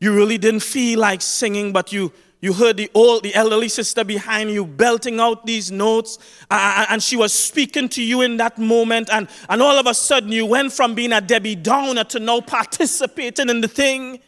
You 0.00 0.14
really 0.14 0.38
didn't 0.38 0.60
feel 0.60 1.00
like 1.00 1.22
singing, 1.22 1.72
but 1.72 1.92
you, 1.92 2.12
you 2.40 2.52
heard 2.52 2.76
the 2.76 2.90
old, 2.94 3.24
the 3.24 3.34
elderly 3.34 3.68
sister 3.68 4.04
behind 4.04 4.50
you 4.50 4.64
belting 4.64 5.20
out 5.20 5.44
these 5.44 5.70
notes, 5.70 6.18
uh, 6.50 6.86
and 6.88 7.02
she 7.02 7.16
was 7.16 7.32
speaking 7.32 7.88
to 7.90 8.02
you 8.02 8.22
in 8.22 8.36
that 8.38 8.58
moment, 8.58 9.10
and, 9.12 9.28
and 9.48 9.60
all 9.60 9.76
of 9.76 9.86
a 9.86 9.94
sudden 9.94 10.32
you 10.32 10.46
went 10.46 10.72
from 10.72 10.94
being 10.94 11.12
a 11.12 11.20
Debbie 11.20 11.56
Downer 11.56 12.04
to 12.04 12.20
now 12.20 12.40
participating 12.40 13.48
in 13.48 13.60
the 13.60 13.68
thing. 13.68 14.20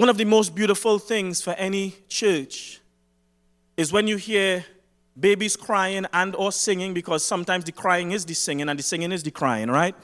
One 0.00 0.08
of 0.08 0.16
the 0.16 0.24
most 0.24 0.54
beautiful 0.54 0.98
things 0.98 1.42
for 1.42 1.50
any 1.58 1.94
church 2.08 2.80
is 3.76 3.92
when 3.92 4.06
you 4.06 4.16
hear 4.16 4.64
babies 5.18 5.56
crying 5.56 6.06
and 6.14 6.34
or 6.36 6.52
singing 6.52 6.94
because 6.94 7.22
sometimes 7.22 7.64
the 7.64 7.72
crying 7.72 8.12
is 8.12 8.24
the 8.24 8.32
singing 8.32 8.70
and 8.70 8.78
the 8.78 8.82
singing 8.82 9.12
is 9.12 9.22
the 9.22 9.30
crying, 9.30 9.70
right? 9.70 9.94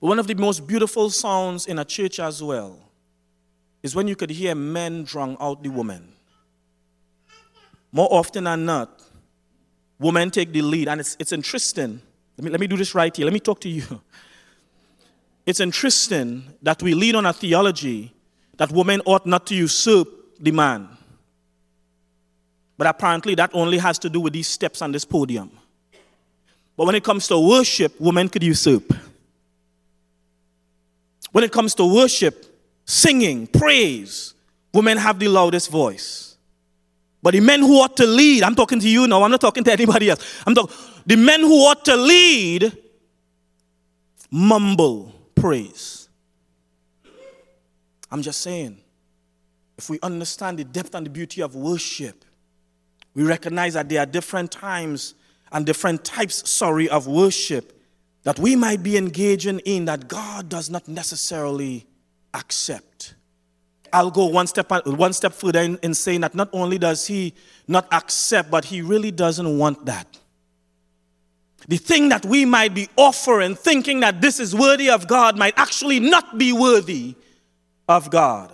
One 0.00 0.18
of 0.18 0.28
the 0.28 0.34
most 0.34 0.66
beautiful 0.66 1.10
sounds 1.10 1.66
in 1.66 1.78
a 1.78 1.84
church 1.84 2.18
as 2.20 2.42
well 2.42 2.78
is 3.82 3.94
when 3.94 4.08
you 4.08 4.16
could 4.16 4.30
hear 4.30 4.54
men 4.54 5.04
drown 5.04 5.36
out 5.38 5.62
the 5.62 5.68
women. 5.68 6.14
More 7.92 8.08
often 8.10 8.44
than 8.44 8.64
not, 8.64 9.02
women 9.98 10.30
take 10.30 10.54
the 10.54 10.62
lead, 10.62 10.88
and 10.88 11.02
it's, 11.02 11.18
it's 11.20 11.32
interesting. 11.32 12.00
Let 12.38 12.44
me, 12.46 12.50
let 12.50 12.60
me 12.60 12.66
do 12.66 12.78
this 12.78 12.94
right 12.94 13.14
here. 13.14 13.26
Let 13.26 13.34
me 13.34 13.40
talk 13.40 13.60
to 13.60 13.68
you. 13.68 14.00
It's 15.44 15.60
interesting 15.60 16.44
that 16.62 16.82
we 16.82 16.94
lead 16.94 17.14
on 17.14 17.26
a 17.26 17.32
theology 17.34 18.11
that 18.56 18.70
women 18.70 19.00
ought 19.04 19.26
not 19.26 19.46
to 19.48 19.54
usurp 19.54 20.08
the 20.40 20.50
man. 20.50 20.88
But 22.76 22.86
apparently, 22.86 23.34
that 23.36 23.50
only 23.54 23.78
has 23.78 23.98
to 24.00 24.10
do 24.10 24.20
with 24.20 24.32
these 24.32 24.48
steps 24.48 24.82
on 24.82 24.92
this 24.92 25.04
podium. 25.04 25.50
But 26.76 26.86
when 26.86 26.94
it 26.94 27.04
comes 27.04 27.28
to 27.28 27.38
worship, 27.38 28.00
women 28.00 28.28
could 28.28 28.42
usurp. 28.42 28.92
When 31.30 31.44
it 31.44 31.52
comes 31.52 31.74
to 31.76 31.86
worship, 31.86 32.44
singing, 32.84 33.46
praise, 33.46 34.34
women 34.72 34.98
have 34.98 35.18
the 35.18 35.28
loudest 35.28 35.70
voice. 35.70 36.36
But 37.22 37.34
the 37.34 37.40
men 37.40 37.60
who 37.60 37.80
ought 37.80 37.96
to 37.98 38.06
lead, 38.06 38.42
I'm 38.42 38.54
talking 38.54 38.80
to 38.80 38.88
you 38.88 39.06
now, 39.06 39.22
I'm 39.22 39.30
not 39.30 39.40
talking 39.40 39.62
to 39.64 39.72
anybody 39.72 40.10
else. 40.10 40.42
I'm 40.46 40.54
talking, 40.54 40.74
the 41.06 41.16
men 41.16 41.40
who 41.40 41.54
ought 41.66 41.84
to 41.84 41.96
lead 41.96 42.76
mumble 44.30 45.14
praise. 45.34 46.01
I'm 48.12 48.20
just 48.20 48.42
saying, 48.42 48.76
if 49.78 49.88
we 49.88 49.98
understand 50.02 50.58
the 50.58 50.64
depth 50.64 50.94
and 50.94 51.06
the 51.06 51.10
beauty 51.10 51.40
of 51.40 51.56
worship, 51.56 52.26
we 53.14 53.22
recognize 53.22 53.72
that 53.72 53.88
there 53.88 54.00
are 54.00 54.06
different 54.06 54.52
times 54.52 55.14
and 55.50 55.64
different 55.64 56.04
types, 56.04 56.48
sorry, 56.48 56.90
of 56.90 57.06
worship 57.06 57.72
that 58.24 58.38
we 58.38 58.54
might 58.54 58.82
be 58.82 58.98
engaging 58.98 59.60
in 59.60 59.86
that 59.86 60.08
God 60.08 60.50
does 60.50 60.68
not 60.68 60.86
necessarily 60.88 61.86
accept. 62.34 63.14
I'll 63.94 64.10
go 64.10 64.26
one 64.26 64.46
step, 64.46 64.70
one 64.86 65.14
step 65.14 65.32
further 65.32 65.60
in, 65.60 65.78
in 65.82 65.94
saying 65.94 66.20
that 66.20 66.34
not 66.34 66.50
only 66.52 66.76
does 66.78 67.06
He 67.06 67.32
not 67.66 67.90
accept, 67.92 68.50
but 68.50 68.66
He 68.66 68.82
really 68.82 69.10
doesn't 69.10 69.58
want 69.58 69.86
that. 69.86 70.18
The 71.66 71.78
thing 71.78 72.10
that 72.10 72.26
we 72.26 72.44
might 72.44 72.74
be 72.74 72.88
offering, 72.96 73.54
thinking 73.54 74.00
that 74.00 74.20
this 74.20 74.38
is 74.38 74.54
worthy 74.54 74.90
of 74.90 75.08
God, 75.08 75.38
might 75.38 75.54
actually 75.56 75.98
not 75.98 76.36
be 76.36 76.52
worthy 76.52 77.14
of 77.96 78.10
God. 78.10 78.52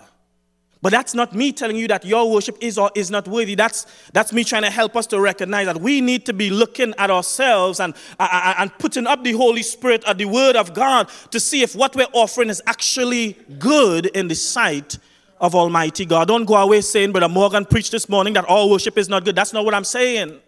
But 0.81 0.92
that's 0.92 1.12
not 1.12 1.35
me 1.35 1.51
telling 1.53 1.77
you 1.77 1.88
that 1.88 2.05
your 2.05 2.31
worship 2.31 2.57
is 2.61 2.79
or 2.79 2.90
is 2.94 3.11
not 3.11 3.27
worthy. 3.27 3.57
That's, 3.57 3.87
that's 4.12 4.33
me 4.33 4.44
trying 4.44 4.62
to 4.62 4.70
help 4.70 4.94
us 4.96 5.09
to 5.09 5.20
recognize 5.20 5.66
that 5.66 5.81
we 5.81 6.01
need 6.01 6.24
to 6.27 6.33
be 6.33 6.51
looking 6.51 6.94
at 6.98 7.11
ourselves 7.11 7.81
and, 7.81 7.94
uh, 8.20 8.55
and 8.59 8.72
putting 8.79 9.07
up 9.07 9.24
the 9.24 9.33
Holy 9.33 9.62
Spirit 9.62 10.05
or 10.07 10.14
the 10.14 10.27
Word 10.27 10.55
of 10.55 10.74
God 10.74 11.09
to 11.33 11.40
see 11.40 11.62
if 11.62 11.74
what 11.74 11.96
we're 11.96 12.07
offering 12.12 12.48
is 12.48 12.62
actually 12.66 13.37
good 13.59 14.07
in 14.07 14.29
the 14.29 14.37
sight 14.37 14.98
of 15.40 15.57
Almighty 15.57 16.05
God. 16.05 16.29
Don't 16.29 16.44
go 16.44 16.55
away 16.55 16.81
saying, 16.81 17.11
Brother 17.11 17.29
Morgan 17.29 17.64
preached 17.64 17.90
this 17.90 18.09
morning 18.09 18.35
that 18.35 18.44
all 18.44 18.70
worship 18.70 18.96
is 18.98 19.09
not 19.09 19.24
good. 19.24 19.35
That's 19.35 19.53
not 19.53 19.64
what 19.64 19.74
I'm 19.74 19.85
saying. 19.85 20.38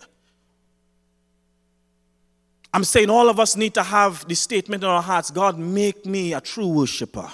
I'm 2.73 2.85
saying 2.85 3.11
all 3.11 3.29
of 3.29 3.41
us 3.41 3.57
need 3.57 3.75
to 3.75 3.83
have 3.83 4.27
the 4.29 4.37
statement 4.37 4.85
in 4.85 4.89
our 4.89 5.03
hearts 5.03 5.33
God, 5.33 5.59
make 5.59 6.07
me 6.07 6.35
a 6.35 6.41
true 6.41 6.69
worshiper. 6.69 7.29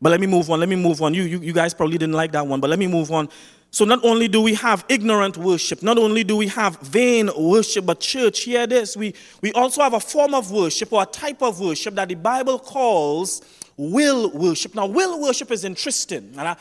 But 0.00 0.10
let 0.10 0.20
me 0.20 0.26
move 0.26 0.50
on. 0.50 0.60
Let 0.60 0.68
me 0.68 0.76
move 0.76 1.02
on. 1.02 1.12
You, 1.12 1.24
you, 1.24 1.40
you 1.40 1.52
guys 1.52 1.74
probably 1.74 1.98
didn't 1.98 2.14
like 2.14 2.32
that 2.32 2.46
one, 2.46 2.60
but 2.60 2.70
let 2.70 2.78
me 2.78 2.86
move 2.86 3.10
on. 3.12 3.28
So, 3.72 3.84
not 3.84 4.04
only 4.04 4.26
do 4.26 4.40
we 4.40 4.54
have 4.54 4.84
ignorant 4.88 5.36
worship, 5.36 5.82
not 5.82 5.96
only 5.96 6.24
do 6.24 6.36
we 6.36 6.48
have 6.48 6.80
vain 6.80 7.30
worship, 7.38 7.86
but 7.86 8.00
church, 8.00 8.40
hear 8.40 8.66
this. 8.66 8.96
We, 8.96 9.14
we 9.42 9.52
also 9.52 9.82
have 9.82 9.94
a 9.94 10.00
form 10.00 10.34
of 10.34 10.50
worship 10.50 10.92
or 10.92 11.02
a 11.02 11.06
type 11.06 11.40
of 11.40 11.60
worship 11.60 11.94
that 11.94 12.08
the 12.08 12.16
Bible 12.16 12.58
calls 12.58 13.42
will 13.76 14.30
worship. 14.30 14.74
Now, 14.74 14.86
will 14.86 15.20
worship 15.20 15.52
is 15.52 15.64
interesting. 15.64 16.30
And 16.36 16.40
I, 16.40 16.56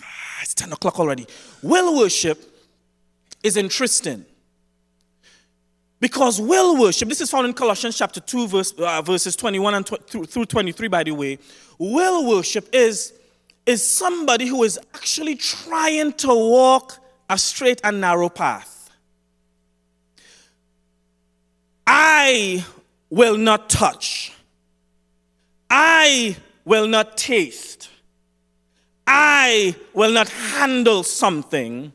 ah, 0.00 0.38
it's 0.42 0.54
10 0.54 0.72
o'clock 0.72 0.98
already. 0.98 1.26
Will 1.62 1.98
worship 1.98 2.42
is 3.42 3.56
interesting. 3.56 4.24
Because 6.00 6.40
will 6.40 6.80
worship, 6.80 7.10
this 7.10 7.20
is 7.20 7.30
found 7.30 7.46
in 7.46 7.52
Colossians 7.52 7.98
chapter 7.98 8.20
2, 8.20 8.48
verse, 8.48 8.72
uh, 8.72 9.02
verses 9.02 9.36
21 9.36 9.74
and 9.74 9.86
tw- 9.86 10.26
through 10.26 10.46
23, 10.46 10.88
by 10.88 11.04
the 11.04 11.12
way. 11.12 11.38
Will 11.80 12.26
worship 12.26 12.68
is, 12.74 13.14
is 13.64 13.82
somebody 13.82 14.46
who 14.46 14.64
is 14.64 14.78
actually 14.94 15.34
trying 15.34 16.12
to 16.12 16.28
walk 16.28 16.98
a 17.30 17.38
straight 17.38 17.80
and 17.82 18.02
narrow 18.02 18.28
path. 18.28 18.90
I 21.86 22.66
will 23.08 23.38
not 23.38 23.70
touch. 23.70 24.30
I 25.70 26.36
will 26.66 26.86
not 26.86 27.16
taste. 27.16 27.88
I 29.06 29.74
will 29.94 30.12
not 30.12 30.28
handle 30.28 31.02
something 31.02 31.94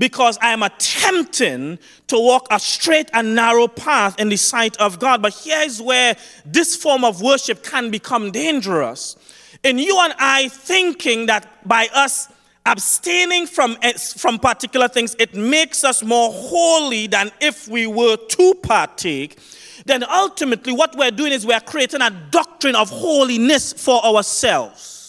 because 0.00 0.38
I 0.40 0.52
am 0.52 0.62
attempting 0.62 1.78
to 2.06 2.18
walk 2.18 2.46
a 2.50 2.58
straight 2.58 3.10
and 3.12 3.34
narrow 3.34 3.68
path 3.68 4.18
in 4.18 4.30
the 4.30 4.38
sight 4.38 4.74
of 4.78 4.98
God. 4.98 5.20
But 5.20 5.38
here's 5.44 5.80
where 5.80 6.16
this 6.46 6.74
form 6.74 7.04
of 7.04 7.20
worship 7.20 7.62
can 7.62 7.90
become 7.90 8.32
dangerous. 8.32 9.16
In 9.62 9.78
you 9.78 9.98
and 10.00 10.14
I 10.18 10.48
thinking 10.48 11.26
that 11.26 11.68
by 11.68 11.88
us 11.94 12.28
abstaining 12.64 13.46
from, 13.46 13.76
eh, 13.82 13.92
from 13.92 14.38
particular 14.38 14.88
things, 14.88 15.14
it 15.18 15.34
makes 15.34 15.84
us 15.84 16.02
more 16.02 16.32
holy 16.32 17.06
than 17.06 17.30
if 17.42 17.68
we 17.68 17.86
were 17.86 18.16
to 18.16 18.54
partake, 18.62 19.38
then 19.84 20.02
ultimately 20.04 20.72
what 20.72 20.96
we're 20.96 21.10
doing 21.10 21.32
is 21.32 21.46
we're 21.46 21.60
creating 21.60 22.00
a 22.00 22.10
doctrine 22.30 22.74
of 22.74 22.88
holiness 22.88 23.74
for 23.74 24.02
ourselves. 24.02 24.99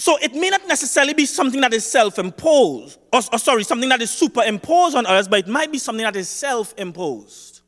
So 0.00 0.16
it 0.16 0.34
may 0.34 0.48
not 0.48 0.66
necessarily 0.66 1.12
be 1.12 1.26
something 1.26 1.60
that 1.60 1.74
is 1.74 1.84
self 1.84 2.18
imposed, 2.18 2.98
or, 3.12 3.20
or, 3.34 3.38
sorry, 3.38 3.64
something 3.64 3.90
that 3.90 4.00
is 4.00 4.10
superimposed 4.10 4.96
on 4.96 5.04
us, 5.04 5.28
but 5.28 5.40
it 5.40 5.46
might 5.46 5.70
be 5.70 5.76
something 5.76 6.04
that 6.04 6.16
is 6.16 6.26
self 6.26 6.72
imposed. 6.78 7.60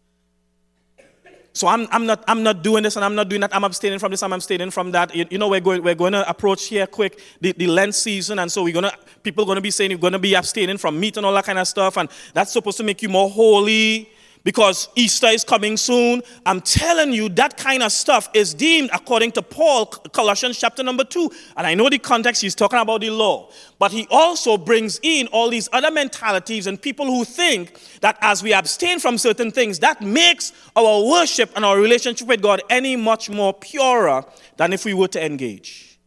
So 1.52 1.68
I'm, 1.68 1.86
I'm, 1.90 2.06
not, 2.06 2.24
I'm 2.26 2.42
not 2.42 2.62
doing 2.62 2.84
this 2.84 2.96
and 2.96 3.04
I'm 3.04 3.14
not 3.14 3.28
doing 3.28 3.42
that. 3.42 3.54
I'm 3.54 3.64
abstaining 3.64 3.98
from 3.98 4.12
this, 4.12 4.22
I'm 4.22 4.32
abstaining 4.32 4.70
from 4.70 4.92
that. 4.92 5.14
You, 5.14 5.26
you 5.30 5.36
know, 5.36 5.50
we're 5.50 5.60
going, 5.60 5.82
we're 5.82 5.94
going 5.94 6.14
to 6.14 6.26
approach 6.26 6.68
here 6.68 6.86
quick 6.86 7.20
the, 7.42 7.52
the 7.52 7.66
Lent 7.66 7.94
season, 7.94 8.38
and 8.38 8.50
so 8.50 8.62
we're 8.62 8.72
going 8.72 8.90
to, 8.90 8.96
people 9.22 9.44
are 9.44 9.46
going 9.46 9.56
to 9.56 9.60
be 9.62 9.70
saying 9.70 9.90
you're 9.90 10.00
going 10.00 10.14
to 10.14 10.18
be 10.18 10.32
abstaining 10.32 10.78
from 10.78 10.98
meat 10.98 11.18
and 11.18 11.26
all 11.26 11.34
that 11.34 11.44
kind 11.44 11.58
of 11.58 11.68
stuff, 11.68 11.98
and 11.98 12.08
that's 12.32 12.50
supposed 12.50 12.78
to 12.78 12.82
make 12.82 13.02
you 13.02 13.10
more 13.10 13.28
holy. 13.28 14.10
Because 14.44 14.88
Easter 14.96 15.28
is 15.28 15.44
coming 15.44 15.76
soon. 15.76 16.22
I'm 16.46 16.60
telling 16.60 17.12
you, 17.12 17.28
that 17.30 17.56
kind 17.56 17.82
of 17.82 17.92
stuff 17.92 18.28
is 18.34 18.54
deemed, 18.54 18.90
according 18.92 19.32
to 19.32 19.42
Paul, 19.42 19.86
Colossians 19.86 20.58
chapter 20.58 20.82
number 20.82 21.04
two. 21.04 21.30
And 21.56 21.66
I 21.66 21.74
know 21.74 21.88
the 21.88 21.98
context, 21.98 22.42
he's 22.42 22.54
talking 22.54 22.78
about 22.78 23.00
the 23.00 23.10
law. 23.10 23.50
But 23.78 23.92
he 23.92 24.06
also 24.10 24.56
brings 24.56 24.98
in 25.02 25.26
all 25.28 25.48
these 25.48 25.68
other 25.72 25.90
mentalities 25.90 26.66
and 26.66 26.80
people 26.80 27.06
who 27.06 27.24
think 27.24 27.78
that 28.00 28.18
as 28.20 28.42
we 28.42 28.52
abstain 28.52 28.98
from 28.98 29.18
certain 29.18 29.50
things, 29.50 29.78
that 29.80 30.00
makes 30.00 30.52
our 30.76 31.04
worship 31.04 31.50
and 31.56 31.64
our 31.64 31.78
relationship 31.78 32.26
with 32.26 32.42
God 32.42 32.62
any 32.70 32.96
much 32.96 33.30
more 33.30 33.54
purer 33.54 34.24
than 34.56 34.72
if 34.72 34.84
we 34.84 34.94
were 34.94 35.08
to 35.08 35.24
engage. 35.24 35.98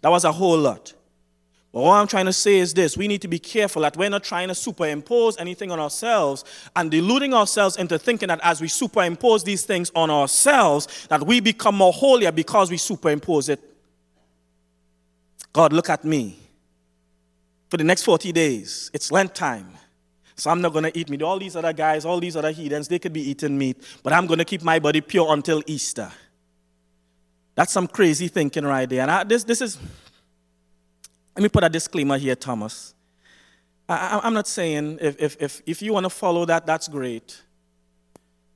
That 0.00 0.10
was 0.10 0.24
a 0.24 0.32
whole 0.32 0.58
lot. 0.58 0.92
But 1.74 1.80
what 1.80 1.94
I'm 1.94 2.06
trying 2.06 2.26
to 2.26 2.32
say 2.32 2.58
is 2.58 2.72
this 2.72 2.96
we 2.96 3.08
need 3.08 3.20
to 3.22 3.28
be 3.28 3.40
careful 3.40 3.82
that 3.82 3.96
we're 3.96 4.08
not 4.08 4.22
trying 4.22 4.46
to 4.46 4.54
superimpose 4.54 5.36
anything 5.40 5.72
on 5.72 5.80
ourselves 5.80 6.44
and 6.76 6.88
deluding 6.88 7.34
ourselves 7.34 7.76
into 7.76 7.98
thinking 7.98 8.28
that 8.28 8.38
as 8.44 8.60
we 8.60 8.68
superimpose 8.68 9.42
these 9.42 9.66
things 9.66 9.90
on 9.96 10.08
ourselves, 10.08 11.08
that 11.08 11.26
we 11.26 11.40
become 11.40 11.74
more 11.74 11.92
holier 11.92 12.30
because 12.30 12.70
we 12.70 12.76
superimpose 12.76 13.48
it. 13.48 13.60
God, 15.52 15.72
look 15.72 15.90
at 15.90 16.04
me. 16.04 16.38
For 17.70 17.76
the 17.76 17.84
next 17.84 18.04
40 18.04 18.30
days, 18.30 18.92
it's 18.94 19.10
Lent 19.10 19.34
time. 19.34 19.66
So 20.36 20.50
I'm 20.50 20.60
not 20.60 20.72
going 20.72 20.84
to 20.84 20.96
eat 20.96 21.10
meat. 21.10 21.22
All 21.22 21.40
these 21.40 21.56
other 21.56 21.72
guys, 21.72 22.04
all 22.04 22.20
these 22.20 22.36
other 22.36 22.52
heathens, 22.52 22.86
they 22.86 23.00
could 23.00 23.12
be 23.12 23.30
eating 23.30 23.58
meat, 23.58 23.82
but 24.04 24.12
I'm 24.12 24.28
going 24.28 24.38
to 24.38 24.44
keep 24.44 24.62
my 24.62 24.78
body 24.78 25.00
pure 25.00 25.32
until 25.32 25.60
Easter. 25.66 26.12
That's 27.56 27.72
some 27.72 27.88
crazy 27.88 28.28
thinking 28.28 28.64
right 28.64 28.88
there. 28.88 29.02
And 29.02 29.10
I, 29.10 29.24
this, 29.24 29.42
this 29.42 29.60
is 29.60 29.76
let 31.36 31.42
me 31.42 31.48
put 31.48 31.64
a 31.64 31.68
disclaimer 31.68 32.16
here, 32.16 32.36
Thomas. 32.36 32.94
I, 33.88 34.20
am 34.22 34.34
not 34.34 34.46
saying 34.46 34.98
if, 35.00 35.20
if, 35.20 35.42
if, 35.42 35.62
if 35.66 35.82
you 35.82 35.92
want 35.92 36.04
to 36.04 36.10
follow 36.10 36.44
that, 36.46 36.64
that's 36.64 36.88
great. 36.88 37.42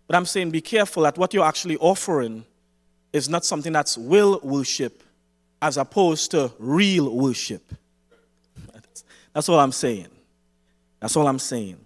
But 0.07 0.17
I'm 0.17 0.25
saying 0.25 0.51
be 0.51 0.63
careful 0.63 1.03
that 1.03 1.19
what 1.19 1.35
you're 1.35 1.45
actually 1.45 1.77
offering 1.77 2.45
is 3.13 3.29
not 3.29 3.45
something 3.45 3.73
that's 3.73 3.99
will 3.99 4.41
worship 4.43 5.03
as 5.61 5.77
opposed 5.77 6.31
to 6.31 6.53
real 6.59 7.15
worship. 7.15 7.75
That's, 8.73 9.05
that's 9.35 9.49
all 9.49 9.61
I'm 9.61 9.73
saying. 9.73 10.09
That's 11.01 11.17
all 11.17 11.27
I'm 11.27 11.39
saying. 11.39 11.79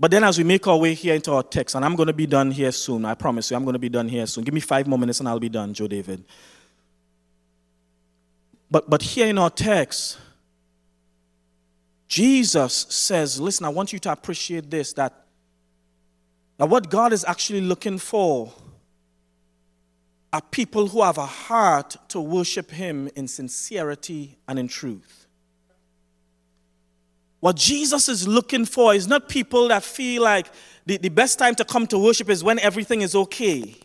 But 0.00 0.10
then 0.10 0.22
as 0.24 0.38
we 0.38 0.44
make 0.44 0.66
our 0.66 0.76
way 0.76 0.94
here 0.94 1.14
into 1.14 1.32
our 1.32 1.42
text, 1.42 1.74
and 1.74 1.84
I'm 1.84 1.96
going 1.96 2.06
to 2.06 2.12
be 2.12 2.26
done 2.26 2.50
here 2.50 2.70
soon, 2.70 3.04
I 3.04 3.14
promise 3.14 3.50
you, 3.50 3.56
I'm 3.56 3.64
going 3.64 3.74
to 3.74 3.80
be 3.80 3.88
done 3.88 4.08
here 4.08 4.26
soon. 4.26 4.44
Give 4.44 4.54
me 4.54 4.60
five 4.60 4.86
more 4.86 4.98
minutes 4.98 5.20
and 5.20 5.28
I'll 5.28 5.40
be 5.40 5.48
done, 5.48 5.74
Joe 5.74 5.88
David. 5.88 6.24
But, 8.70 8.88
but 8.88 9.02
here 9.02 9.26
in 9.26 9.38
our 9.38 9.50
text, 9.50 10.18
Jesus 12.06 12.86
says, 12.88 13.40
listen, 13.40 13.66
I 13.66 13.70
want 13.70 13.92
you 13.92 13.98
to 14.00 14.12
appreciate 14.12 14.70
this 14.70 14.92
that, 14.94 15.24
that 16.56 16.68
what 16.68 16.90
God 16.90 17.12
is 17.12 17.24
actually 17.24 17.60
looking 17.60 17.98
for 17.98 18.52
are 20.32 20.42
people 20.42 20.88
who 20.88 21.02
have 21.02 21.18
a 21.18 21.26
heart 21.26 21.96
to 22.08 22.20
worship 22.20 22.70
Him 22.70 23.08
in 23.16 23.28
sincerity 23.28 24.36
and 24.46 24.58
in 24.58 24.68
truth. 24.68 25.26
What 27.40 27.56
Jesus 27.56 28.08
is 28.08 28.26
looking 28.26 28.64
for 28.64 28.94
is 28.94 29.06
not 29.06 29.28
people 29.28 29.68
that 29.68 29.84
feel 29.84 30.22
like 30.22 30.48
the, 30.84 30.96
the 30.96 31.08
best 31.08 31.38
time 31.38 31.54
to 31.54 31.64
come 31.64 31.86
to 31.86 31.98
worship 31.98 32.28
is 32.28 32.42
when 32.42 32.58
everything 32.58 33.02
is 33.02 33.14
okay. 33.14 33.76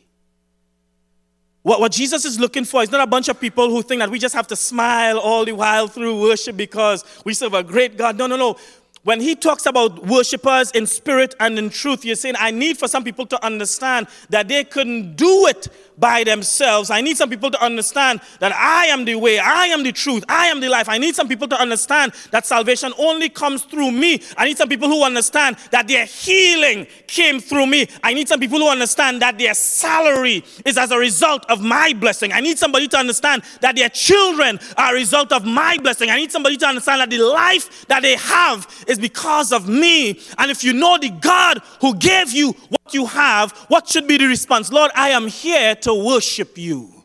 What, 1.63 1.79
what 1.79 1.93
Jesus 1.93 2.25
is 2.25 2.39
looking 2.39 2.65
for 2.65 2.83
is 2.83 2.91
not 2.91 3.01
a 3.01 3.07
bunch 3.07 3.29
of 3.29 3.39
people 3.39 3.69
who 3.69 3.81
think 3.81 3.99
that 3.99 4.09
we 4.09 4.19
just 4.19 4.35
have 4.35 4.47
to 4.47 4.55
smile 4.55 5.17
all 5.17 5.45
the 5.45 5.53
while 5.53 5.87
through 5.87 6.21
worship 6.21 6.57
because 6.57 7.03
we 7.23 7.33
serve 7.33 7.53
a 7.53 7.63
great 7.63 7.97
God. 7.97 8.17
No, 8.17 8.27
no, 8.27 8.35
no. 8.35 8.57
When 9.03 9.19
he 9.19 9.35
talks 9.35 9.65
about 9.65 10.05
worshipers 10.05 10.71
in 10.71 10.87
spirit 10.87 11.35
and 11.41 11.59
in 11.59 11.69
truth, 11.69 12.05
you're 12.05 12.15
saying, 12.15 12.35
I 12.39 12.51
need 12.51 12.77
for 12.77 12.87
some 12.87 13.03
people 13.03 13.25
to 13.25 13.45
understand 13.45 14.07
that 14.29 14.47
they 14.47 14.63
couldn't 14.63 15.17
do 15.17 15.45
it 15.47 15.67
by 15.97 16.23
themselves. 16.23 16.89
I 16.89 17.01
need 17.01 17.17
some 17.17 17.29
people 17.29 17.51
to 17.51 17.61
understand 17.61 18.21
that 18.39 18.53
I 18.53 18.85
am 18.85 19.05
the 19.05 19.15
way, 19.15 19.39
I 19.39 19.67
am 19.67 19.83
the 19.83 19.91
truth, 19.91 20.23
I 20.29 20.47
am 20.47 20.61
the 20.61 20.69
life. 20.69 20.87
I 20.89 20.97
need 20.97 21.15
some 21.15 21.27
people 21.27 21.47
to 21.49 21.59
understand 21.59 22.13
that 22.31 22.45
salvation 22.45 22.93
only 22.97 23.29
comes 23.29 23.63
through 23.63 23.91
me. 23.91 24.21
I 24.37 24.45
need 24.45 24.57
some 24.57 24.69
people 24.69 24.87
who 24.87 25.03
understand 25.03 25.57
that 25.71 25.87
their 25.87 26.05
healing 26.05 26.87
came 27.07 27.41
through 27.41 27.67
me. 27.67 27.87
I 28.03 28.13
need 28.13 28.27
some 28.29 28.39
people 28.39 28.59
who 28.59 28.69
understand 28.69 29.21
that 29.21 29.37
their 29.37 29.53
salary 29.53 30.43
is 30.65 30.77
as 30.77 30.91
a 30.91 30.97
result 30.97 31.45
of 31.49 31.61
my 31.61 31.93
blessing. 31.93 32.31
I 32.31 32.39
need 32.39 32.57
somebody 32.57 32.87
to 32.87 32.97
understand 32.97 33.43
that 33.59 33.75
their 33.75 33.89
children 33.89 34.59
are 34.77 34.93
a 34.93 34.95
result 34.95 35.31
of 35.31 35.45
my 35.45 35.77
blessing. 35.77 36.09
I 36.09 36.15
need 36.15 36.31
somebody 36.31 36.57
to 36.57 36.65
understand 36.65 37.01
that 37.01 37.09
the 37.09 37.19
life 37.19 37.85
that 37.87 38.01
they 38.01 38.15
have 38.15 38.67
is 38.93 38.99
because 38.99 39.51
of 39.51 39.67
me. 39.67 40.19
And 40.37 40.49
if 40.49 40.63
you 40.63 40.71
know 40.71 40.97
the 40.97 41.09
God 41.09 41.61
who 41.81 41.95
gave 41.95 42.31
you 42.31 42.53
what 42.69 42.93
you 42.93 43.05
have, 43.07 43.51
what 43.67 43.87
should 43.89 44.07
be 44.07 44.17
the 44.17 44.27
response? 44.27 44.71
Lord, 44.71 44.91
I 44.95 45.09
am 45.09 45.27
here 45.27 45.75
to 45.75 45.93
worship 45.93 46.57
you. 46.57 47.03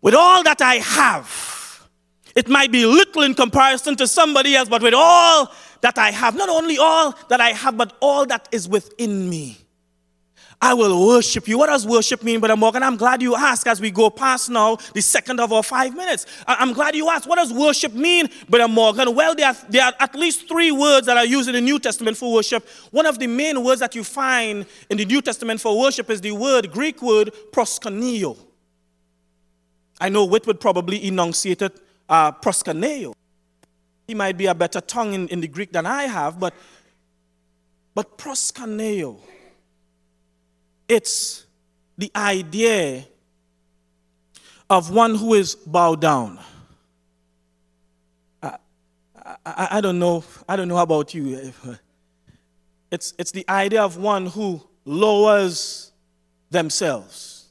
With 0.00 0.14
all 0.14 0.42
that 0.44 0.62
I 0.62 0.76
have, 0.76 1.88
it 2.34 2.48
might 2.48 2.70
be 2.70 2.86
little 2.86 3.22
in 3.22 3.34
comparison 3.34 3.96
to 3.96 4.06
somebody 4.06 4.54
else, 4.56 4.68
but 4.68 4.82
with 4.82 4.94
all 4.94 5.52
that 5.80 5.98
I 5.98 6.10
have, 6.10 6.36
not 6.36 6.48
only 6.48 6.78
all 6.78 7.14
that 7.28 7.40
I 7.40 7.50
have, 7.50 7.76
but 7.76 7.96
all 8.00 8.24
that 8.26 8.48
is 8.52 8.68
within 8.68 9.28
me. 9.28 9.65
I 10.60 10.72
will 10.72 11.06
worship 11.06 11.48
you. 11.48 11.58
What 11.58 11.66
does 11.66 11.86
worship 11.86 12.22
mean, 12.22 12.40
Brother 12.40 12.56
Morgan? 12.56 12.82
I'm 12.82 12.96
glad 12.96 13.20
you 13.20 13.36
asked 13.36 13.66
as 13.66 13.80
we 13.80 13.90
go 13.90 14.08
past 14.08 14.48
now 14.48 14.76
the 14.94 15.02
second 15.02 15.38
of 15.38 15.52
our 15.52 15.62
five 15.62 15.94
minutes. 15.94 16.24
I'm 16.46 16.72
glad 16.72 16.94
you 16.96 17.08
asked. 17.10 17.28
What 17.28 17.36
does 17.36 17.52
worship 17.52 17.92
mean, 17.92 18.28
Brother 18.48 18.72
Morgan? 18.72 19.14
Well, 19.14 19.34
there 19.34 19.48
are, 19.48 19.56
there 19.68 19.84
are 19.84 19.92
at 20.00 20.14
least 20.14 20.48
three 20.48 20.72
words 20.72 21.06
that 21.06 21.16
are 21.16 21.26
used 21.26 21.48
in 21.48 21.54
the 21.54 21.60
New 21.60 21.78
Testament 21.78 22.16
for 22.16 22.32
worship. 22.32 22.66
One 22.90 23.04
of 23.04 23.18
the 23.18 23.26
main 23.26 23.62
words 23.62 23.80
that 23.80 23.94
you 23.94 24.02
find 24.02 24.64
in 24.88 24.96
the 24.96 25.04
New 25.04 25.20
Testament 25.20 25.60
for 25.60 25.78
worship 25.78 26.08
is 26.08 26.22
the 26.22 26.32
word, 26.32 26.72
Greek 26.72 27.02
word, 27.02 27.32
proskuneo. 27.52 28.38
I 30.00 30.08
know 30.08 30.24
Whit 30.24 30.46
would 30.46 30.60
probably 30.60 31.06
enunciate 31.06 31.62
it, 31.62 31.80
uh, 32.08 32.32
proskuneo. 32.32 33.14
He 34.06 34.14
might 34.14 34.38
be 34.38 34.46
a 34.46 34.54
better 34.54 34.80
tongue 34.80 35.12
in, 35.12 35.28
in 35.28 35.40
the 35.40 35.48
Greek 35.48 35.72
than 35.72 35.84
I 35.84 36.04
have, 36.04 36.40
but, 36.40 36.54
but 37.94 38.16
proskuneo 38.16 39.18
it's 40.88 41.46
the 41.98 42.10
idea 42.14 43.04
of 44.68 44.90
one 44.90 45.14
who 45.14 45.34
is 45.34 45.54
bowed 45.54 46.00
down. 46.00 46.38
I, 48.42 48.56
I, 49.24 49.68
I, 49.72 49.80
don't 49.80 49.98
know. 49.98 50.24
I 50.48 50.56
don't 50.56 50.68
know 50.68 50.78
about 50.78 51.14
you. 51.14 51.52
It's, 52.88 53.14
it's 53.18 53.32
the 53.32 53.44
idea 53.48 53.82
of 53.82 53.96
one 53.96 54.26
who 54.26 54.62
lowers 54.84 55.90
themselves. 56.50 57.46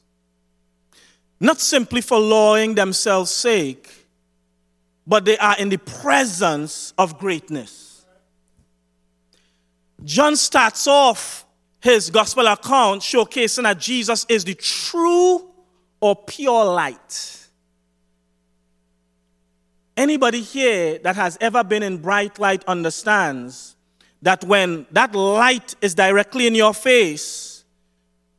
Not 1.38 1.60
simply 1.60 2.00
for 2.00 2.18
lowering 2.18 2.74
themselves' 2.74 3.30
sake, 3.30 4.06
but 5.06 5.24
they 5.24 5.36
are 5.38 5.56
in 5.58 5.68
the 5.68 5.76
presence 5.76 6.94
of 6.96 7.18
greatness. 7.18 8.04
John 10.04 10.36
starts 10.36 10.86
off 10.86 11.45
his 11.86 12.10
gospel 12.10 12.46
account 12.48 13.00
showcasing 13.00 13.62
that 13.62 13.78
Jesus 13.78 14.26
is 14.28 14.44
the 14.44 14.54
true 14.54 15.48
or 16.00 16.16
pure 16.16 16.64
light. 16.64 17.48
Anybody 19.96 20.42
here 20.42 20.98
that 20.98 21.14
has 21.14 21.38
ever 21.40 21.62
been 21.62 21.84
in 21.84 21.98
bright 21.98 22.40
light 22.40 22.64
understands 22.64 23.76
that 24.20 24.42
when 24.44 24.84
that 24.90 25.14
light 25.14 25.76
is 25.80 25.94
directly 25.94 26.48
in 26.48 26.56
your 26.56 26.74
face, 26.74 27.64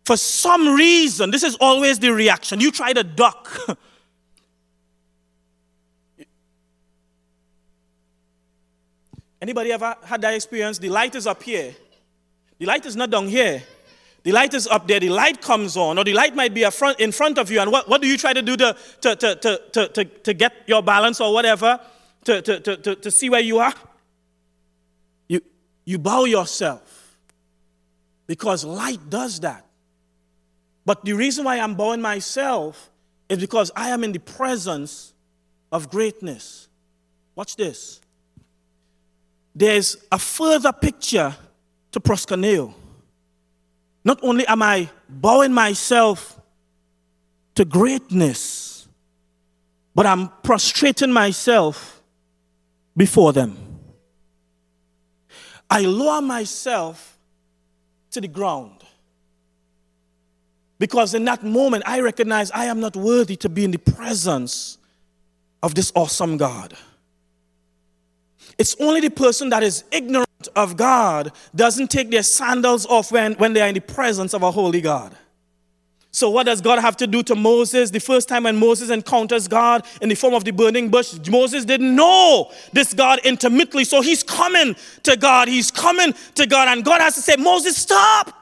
for 0.05 0.17
some 0.17 0.75
reason, 0.75 1.31
this 1.31 1.43
is 1.43 1.55
always 1.55 1.99
the 1.99 2.09
reaction. 2.09 2.59
You 2.59 2.69
try 2.69 2.91
to 2.91 3.03
duck. 3.03 3.49
Anybody 9.41 9.71
ever 9.71 9.95
had 10.03 10.19
that 10.21 10.33
experience? 10.33 10.79
The 10.79 10.89
light 10.89 11.15
is 11.15 11.25
up 11.25 11.41
here 11.41 11.73
the 12.59 12.65
light 12.65 12.85
is 12.85 12.95
not 12.95 13.09
down 13.09 13.27
here. 13.27 13.63
The 14.23 14.31
light 14.31 14.53
is 14.53 14.67
up 14.67 14.87
there. 14.87 14.99
The 14.99 15.09
light 15.09 15.41
comes 15.41 15.77
on, 15.77 15.97
or 15.97 16.03
the 16.03 16.13
light 16.13 16.35
might 16.35 16.53
be 16.53 16.65
in 16.99 17.11
front 17.11 17.37
of 17.37 17.49
you. 17.49 17.61
And 17.61 17.71
what, 17.71 17.87
what 17.87 18.01
do 18.01 18.07
you 18.07 18.17
try 18.17 18.33
to 18.33 18.41
do 18.41 18.57
to, 18.57 18.75
to, 19.01 19.15
to, 19.15 19.35
to, 19.71 19.87
to, 19.87 20.05
to 20.05 20.33
get 20.33 20.53
your 20.67 20.83
balance 20.83 21.21
or 21.21 21.33
whatever, 21.33 21.79
to, 22.25 22.41
to, 22.41 22.59
to, 22.59 22.95
to 22.95 23.11
see 23.11 23.29
where 23.29 23.39
you 23.39 23.59
are? 23.59 23.73
You, 25.29 25.41
you 25.85 25.97
bow 25.97 26.25
yourself 26.25 27.17
because 28.25 28.65
light 28.65 29.09
does 29.09 29.39
that. 29.39 29.65
But 30.85 31.05
the 31.05 31.13
reason 31.13 31.45
why 31.45 31.59
I'm 31.59 31.75
bowing 31.75 32.01
myself 32.01 32.89
is 33.29 33.37
because 33.39 33.71
I 33.75 33.89
am 33.89 34.03
in 34.03 34.11
the 34.11 34.19
presence 34.19 35.13
of 35.71 35.89
greatness. 35.89 36.67
Watch 37.35 37.55
this. 37.55 38.01
There's 39.55 39.97
a 40.11 40.19
further 40.19 40.71
picture 40.71 41.35
to 41.91 41.99
proskuneo. 41.99 42.73
Not 44.03 44.19
only 44.23 44.47
am 44.47 44.61
I 44.61 44.89
bowing 45.09 45.53
myself 45.53 46.39
to 47.55 47.65
greatness, 47.65 48.87
but 49.93 50.05
I'm 50.05 50.29
prostrating 50.43 51.11
myself 51.11 52.01
before 52.95 53.33
them. 53.33 53.57
I 55.69 55.81
lower 55.81 56.21
myself 56.21 57.17
to 58.11 58.21
the 58.21 58.27
ground. 58.27 58.83
Because 60.79 61.13
in 61.13 61.25
that 61.25 61.43
moment, 61.43 61.83
I 61.85 62.01
recognize 62.01 62.51
I 62.51 62.65
am 62.65 62.79
not 62.79 62.95
worthy 62.95 63.35
to 63.37 63.49
be 63.49 63.63
in 63.63 63.71
the 63.71 63.79
presence 63.79 64.77
of 65.63 65.73
this 65.73 65.91
awesome 65.95 66.37
God. 66.37 66.75
It's 68.57 68.75
only 68.79 69.01
the 69.01 69.09
person 69.09 69.49
that 69.49 69.63
is 69.63 69.83
ignorant 69.91 70.26
of 70.49 70.77
God 70.77 71.31
doesn't 71.55 71.89
take 71.89 72.11
their 72.11 72.23
sandals 72.23 72.85
off 72.85 73.11
when, 73.11 73.33
when 73.33 73.53
they 73.53 73.61
are 73.61 73.67
in 73.67 73.75
the 73.75 73.81
presence 73.81 74.33
of 74.33 74.43
a 74.43 74.51
holy 74.51 74.81
God. 74.81 75.15
So, 76.11 76.29
what 76.29 76.47
does 76.47 76.61
God 76.61 76.79
have 76.79 76.97
to 76.97 77.05
do 77.05 77.21
to 77.23 77.35
Moses? 77.35 77.91
The 77.91 77.99
first 77.99 78.27
time 78.27 78.43
when 78.43 78.55
Moses 78.55 78.89
encounters 78.89 79.47
God 79.47 79.85
in 80.01 80.09
the 80.09 80.15
form 80.15 80.33
of 80.33 80.45
the 80.45 80.51
burning 80.51 80.89
bush, 80.89 81.13
Moses 81.29 81.63
didn't 81.63 81.95
know 81.95 82.51
this 82.73 82.93
God 82.93 83.19
intimately. 83.23 83.83
So, 83.83 84.01
he's 84.01 84.23
coming 84.23 84.75
to 85.03 85.15
God. 85.15 85.47
He's 85.47 85.69
coming 85.69 86.15
to 86.35 86.47
God. 86.47 86.69
And 86.69 86.83
God 86.83 87.01
has 87.01 87.15
to 87.15 87.21
say, 87.21 87.35
Moses, 87.35 87.77
stop. 87.77 88.33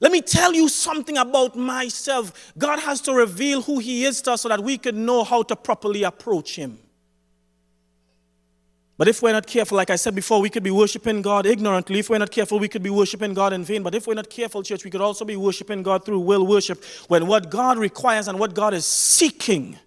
Let 0.00 0.12
me 0.12 0.20
tell 0.20 0.52
you 0.52 0.68
something 0.68 1.16
about 1.16 1.56
myself. 1.56 2.52
God 2.58 2.78
has 2.80 3.00
to 3.02 3.14
reveal 3.14 3.62
who 3.62 3.78
He 3.78 4.04
is 4.04 4.20
to 4.22 4.32
us 4.32 4.42
so 4.42 4.50
that 4.50 4.62
we 4.62 4.76
can 4.76 5.06
know 5.06 5.24
how 5.24 5.42
to 5.44 5.56
properly 5.56 6.02
approach 6.02 6.56
Him. 6.56 6.78
But 8.98 9.08
if 9.08 9.20
we're 9.20 9.32
not 9.32 9.46
careful, 9.46 9.76
like 9.76 9.90
I 9.90 9.96
said 9.96 10.14
before, 10.14 10.40
we 10.40 10.48
could 10.48 10.62
be 10.62 10.70
worshiping 10.70 11.20
God 11.20 11.44
ignorantly. 11.44 11.98
If 11.98 12.08
we're 12.08 12.18
not 12.18 12.30
careful, 12.30 12.58
we 12.58 12.68
could 12.68 12.82
be 12.82 12.88
worshiping 12.88 13.34
God 13.34 13.52
in 13.52 13.62
vain. 13.62 13.82
But 13.82 13.94
if 13.94 14.06
we're 14.06 14.14
not 14.14 14.30
careful, 14.30 14.62
church, 14.62 14.84
we 14.84 14.90
could 14.90 15.02
also 15.02 15.24
be 15.24 15.36
worshiping 15.36 15.82
God 15.82 16.04
through 16.04 16.20
will 16.20 16.46
worship 16.46 16.82
when 17.08 17.26
what 17.26 17.50
God 17.50 17.76
requires 17.76 18.26
and 18.26 18.38
what 18.38 18.54
God 18.54 18.72
is 18.72 18.86
seeking 18.86 19.78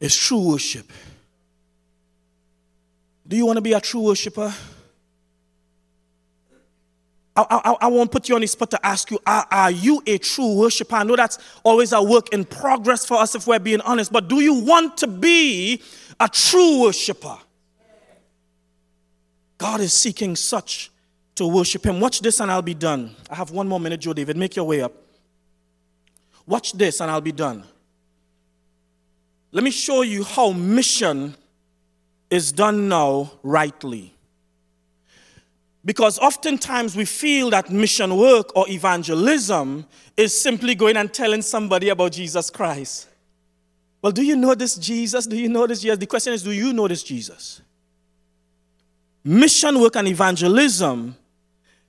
is 0.00 0.16
true 0.16 0.52
worship. 0.52 0.90
Do 3.28 3.36
you 3.36 3.44
want 3.44 3.58
to 3.58 3.62
be 3.62 3.74
a 3.74 3.80
true 3.80 4.00
worshiper? 4.00 4.54
I, 7.36 7.46
I, 7.48 7.76
I, 7.82 7.86
won't 7.88 8.10
put 8.10 8.28
you 8.28 8.34
on 8.34 8.42
the 8.42 8.46
spot 8.46 8.70
to 8.72 8.86
ask 8.86 9.10
you, 9.10 9.18
are, 9.26 9.46
are 9.50 9.70
you 9.70 10.02
a 10.06 10.18
true 10.18 10.54
worshiper? 10.56 10.96
I 10.96 11.02
know 11.02 11.16
that's 11.16 11.38
always 11.62 11.92
a 11.92 12.02
work 12.02 12.30
in 12.30 12.44
progress 12.44 13.06
for 13.06 13.18
us 13.18 13.34
if 13.34 13.46
we're 13.46 13.58
being 13.58 13.80
honest, 13.82 14.12
but 14.12 14.28
do 14.28 14.40
you 14.40 14.54
want 14.54 14.98
to 14.98 15.06
be 15.06 15.80
a 16.20 16.28
true 16.28 16.82
worshiper? 16.82 17.38
God 19.62 19.80
is 19.80 19.92
seeking 19.92 20.34
such 20.34 20.90
to 21.36 21.46
worship 21.46 21.86
Him. 21.86 22.00
Watch 22.00 22.20
this 22.20 22.40
and 22.40 22.50
I'll 22.50 22.62
be 22.62 22.74
done. 22.74 23.14
I 23.30 23.36
have 23.36 23.52
one 23.52 23.68
more 23.68 23.78
minute, 23.78 24.00
Joe 24.00 24.12
David. 24.12 24.36
Make 24.36 24.56
your 24.56 24.64
way 24.64 24.80
up. 24.80 24.92
Watch 26.48 26.72
this 26.72 27.00
and 27.00 27.08
I'll 27.08 27.20
be 27.20 27.30
done. 27.30 27.62
Let 29.52 29.62
me 29.62 29.70
show 29.70 30.02
you 30.02 30.24
how 30.24 30.50
mission 30.50 31.36
is 32.28 32.50
done 32.50 32.88
now 32.88 33.30
rightly. 33.44 34.12
Because 35.84 36.18
oftentimes 36.18 36.96
we 36.96 37.04
feel 37.04 37.50
that 37.50 37.70
mission 37.70 38.16
work 38.16 38.56
or 38.56 38.68
evangelism 38.68 39.86
is 40.16 40.36
simply 40.42 40.74
going 40.74 40.96
and 40.96 41.14
telling 41.14 41.40
somebody 41.40 41.90
about 41.90 42.10
Jesus 42.10 42.50
Christ. 42.50 43.08
Well, 44.02 44.10
do 44.10 44.24
you 44.24 44.34
know 44.34 44.56
this 44.56 44.74
Jesus? 44.74 45.24
Do 45.24 45.36
you 45.36 45.48
know 45.48 45.68
this 45.68 45.82
Jesus? 45.82 45.98
The 45.98 46.06
question 46.06 46.32
is, 46.32 46.42
do 46.42 46.50
you 46.50 46.72
know 46.72 46.88
this 46.88 47.04
Jesus? 47.04 47.62
Mission 49.24 49.80
work 49.80 49.96
and 49.96 50.08
evangelism 50.08 51.16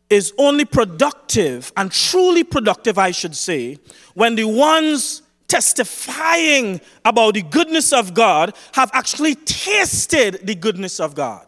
is 0.10 0.34
only 0.38 0.66
productive 0.66 1.72
and 1.76 1.92
truly 1.92 2.44
productive, 2.44 2.98
I 2.98 3.12
should 3.12 3.36
say, 3.36 3.78
when 4.14 4.36
the 4.36 4.46
ones 4.46 5.24
testifying 5.48 6.82
about 7.06 7.36
the 7.36 7.42
goodness 7.42 7.94
of 7.94 8.14
God 8.14 8.56
have 8.74 8.90
actually 8.94 9.36
tasted 9.36 10.40
the 10.44 10.56
goodness 10.56 11.00
of 11.00 11.16
God. 11.16 11.48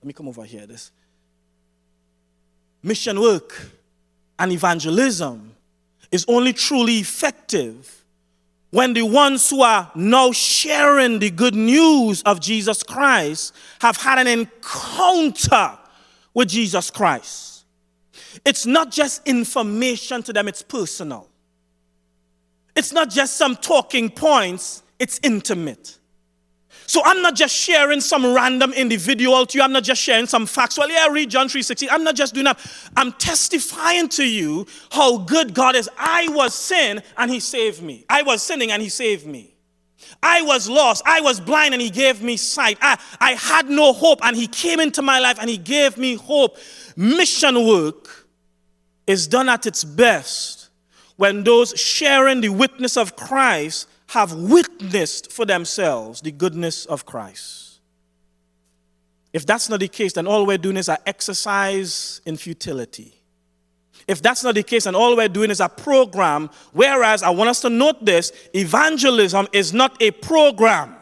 Let 0.00 0.06
me 0.06 0.12
come 0.12 0.28
over 0.28 0.44
here. 0.44 0.66
This 0.66 0.90
mission 2.82 3.20
work 3.20 3.68
and 4.38 4.50
evangelism 4.50 5.54
is 6.10 6.24
only 6.28 6.52
truly 6.52 6.98
effective 6.98 8.01
when 8.72 8.94
the 8.94 9.02
ones 9.02 9.50
who 9.50 9.60
are 9.60 9.90
now 9.94 10.32
sharing 10.32 11.18
the 11.18 11.30
good 11.30 11.54
news 11.54 12.22
of 12.22 12.40
Jesus 12.40 12.82
Christ 12.82 13.54
have 13.82 13.98
had 13.98 14.18
an 14.18 14.26
encounter 14.26 15.78
with 16.32 16.48
Jesus 16.48 16.90
Christ. 16.90 17.66
It's 18.46 18.64
not 18.64 18.90
just 18.90 19.28
information 19.28 20.22
to 20.22 20.32
them, 20.32 20.48
it's 20.48 20.62
personal. 20.62 21.28
It's 22.74 22.92
not 22.92 23.10
just 23.10 23.36
some 23.36 23.56
talking 23.56 24.08
points, 24.08 24.82
it's 24.98 25.20
intimate. 25.22 25.98
So 26.92 27.00
I'm 27.06 27.22
not 27.22 27.34
just 27.34 27.56
sharing 27.56 28.02
some 28.02 28.34
random 28.34 28.74
individual 28.74 29.46
to 29.46 29.56
you. 29.56 29.64
I'm 29.64 29.72
not 29.72 29.82
just 29.82 29.98
sharing 29.98 30.26
some 30.26 30.44
facts. 30.44 30.76
Well, 30.76 30.90
yeah, 30.90 31.08
read 31.08 31.30
John 31.30 31.48
3.16. 31.48 31.88
I'm 31.90 32.04
not 32.04 32.14
just 32.14 32.34
doing 32.34 32.44
that. 32.44 32.60
I'm 32.94 33.12
testifying 33.12 34.10
to 34.10 34.28
you 34.28 34.66
how 34.90 35.16
good 35.16 35.54
God 35.54 35.74
is. 35.74 35.88
I 35.96 36.28
was 36.28 36.54
sin 36.54 37.02
and 37.16 37.30
he 37.30 37.40
saved 37.40 37.82
me. 37.82 38.04
I 38.10 38.20
was 38.20 38.42
sinning 38.42 38.72
and 38.72 38.82
he 38.82 38.90
saved 38.90 39.26
me. 39.26 39.54
I 40.22 40.42
was 40.42 40.68
lost. 40.68 41.02
I 41.06 41.22
was 41.22 41.40
blind 41.40 41.72
and 41.72 41.80
he 41.80 41.88
gave 41.88 42.20
me 42.20 42.36
sight. 42.36 42.76
I, 42.82 43.00
I 43.18 43.30
had 43.36 43.70
no 43.70 43.94
hope 43.94 44.18
and 44.22 44.36
he 44.36 44.46
came 44.46 44.78
into 44.78 45.00
my 45.00 45.18
life 45.18 45.38
and 45.40 45.48
he 45.48 45.56
gave 45.56 45.96
me 45.96 46.16
hope. 46.16 46.58
Mission 46.94 47.66
work 47.66 48.28
is 49.06 49.26
done 49.26 49.48
at 49.48 49.64
its 49.64 49.82
best 49.82 50.68
when 51.16 51.42
those 51.42 51.70
sharing 51.70 52.42
the 52.42 52.50
witness 52.50 52.98
of 52.98 53.16
Christ 53.16 53.88
have 54.12 54.34
witnessed 54.34 55.32
for 55.32 55.46
themselves 55.46 56.20
the 56.20 56.30
goodness 56.30 56.84
of 56.84 57.06
Christ. 57.06 57.80
If 59.32 59.46
that's 59.46 59.70
not 59.70 59.80
the 59.80 59.88
case, 59.88 60.12
then 60.12 60.26
all 60.26 60.44
we're 60.44 60.58
doing 60.58 60.76
is 60.76 60.90
an 60.90 60.98
exercise 61.06 62.20
in 62.26 62.36
futility. 62.36 63.14
If 64.06 64.20
that's 64.20 64.44
not 64.44 64.54
the 64.54 64.62
case, 64.62 64.84
then 64.84 64.94
all 64.94 65.16
we're 65.16 65.28
doing 65.28 65.50
is 65.50 65.60
a 65.60 65.68
program, 65.68 66.50
whereas 66.72 67.22
I 67.22 67.30
want 67.30 67.48
us 67.48 67.60
to 67.62 67.70
note 67.70 68.04
this 68.04 68.32
evangelism 68.54 69.48
is 69.50 69.72
not 69.72 70.00
a 70.02 70.10
program. 70.10 70.94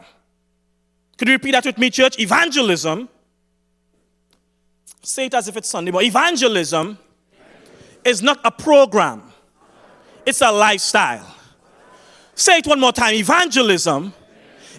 Could 1.17 1.27
you 1.27 1.33
repeat 1.33 1.51
that 1.51 1.65
with 1.65 1.77
me, 1.77 1.89
church? 1.89 2.17
Evangelism, 2.17 3.09
say 5.01 5.25
it 5.25 5.33
as 5.33 5.49
if 5.49 5.57
it's 5.57 5.69
Sunday, 5.69 5.91
but 5.91 6.03
evangelism 6.03 6.97
is 8.05 8.21
not 8.21 8.39
a 8.45 8.51
program, 8.51 9.21
it's 10.25 10.41
a 10.41 10.51
lifestyle. 10.51 11.30
Say 12.35 12.57
it 12.59 12.67
one 12.67 12.79
more 12.79 12.91
time. 12.91 13.13
Evangelism 13.13 14.13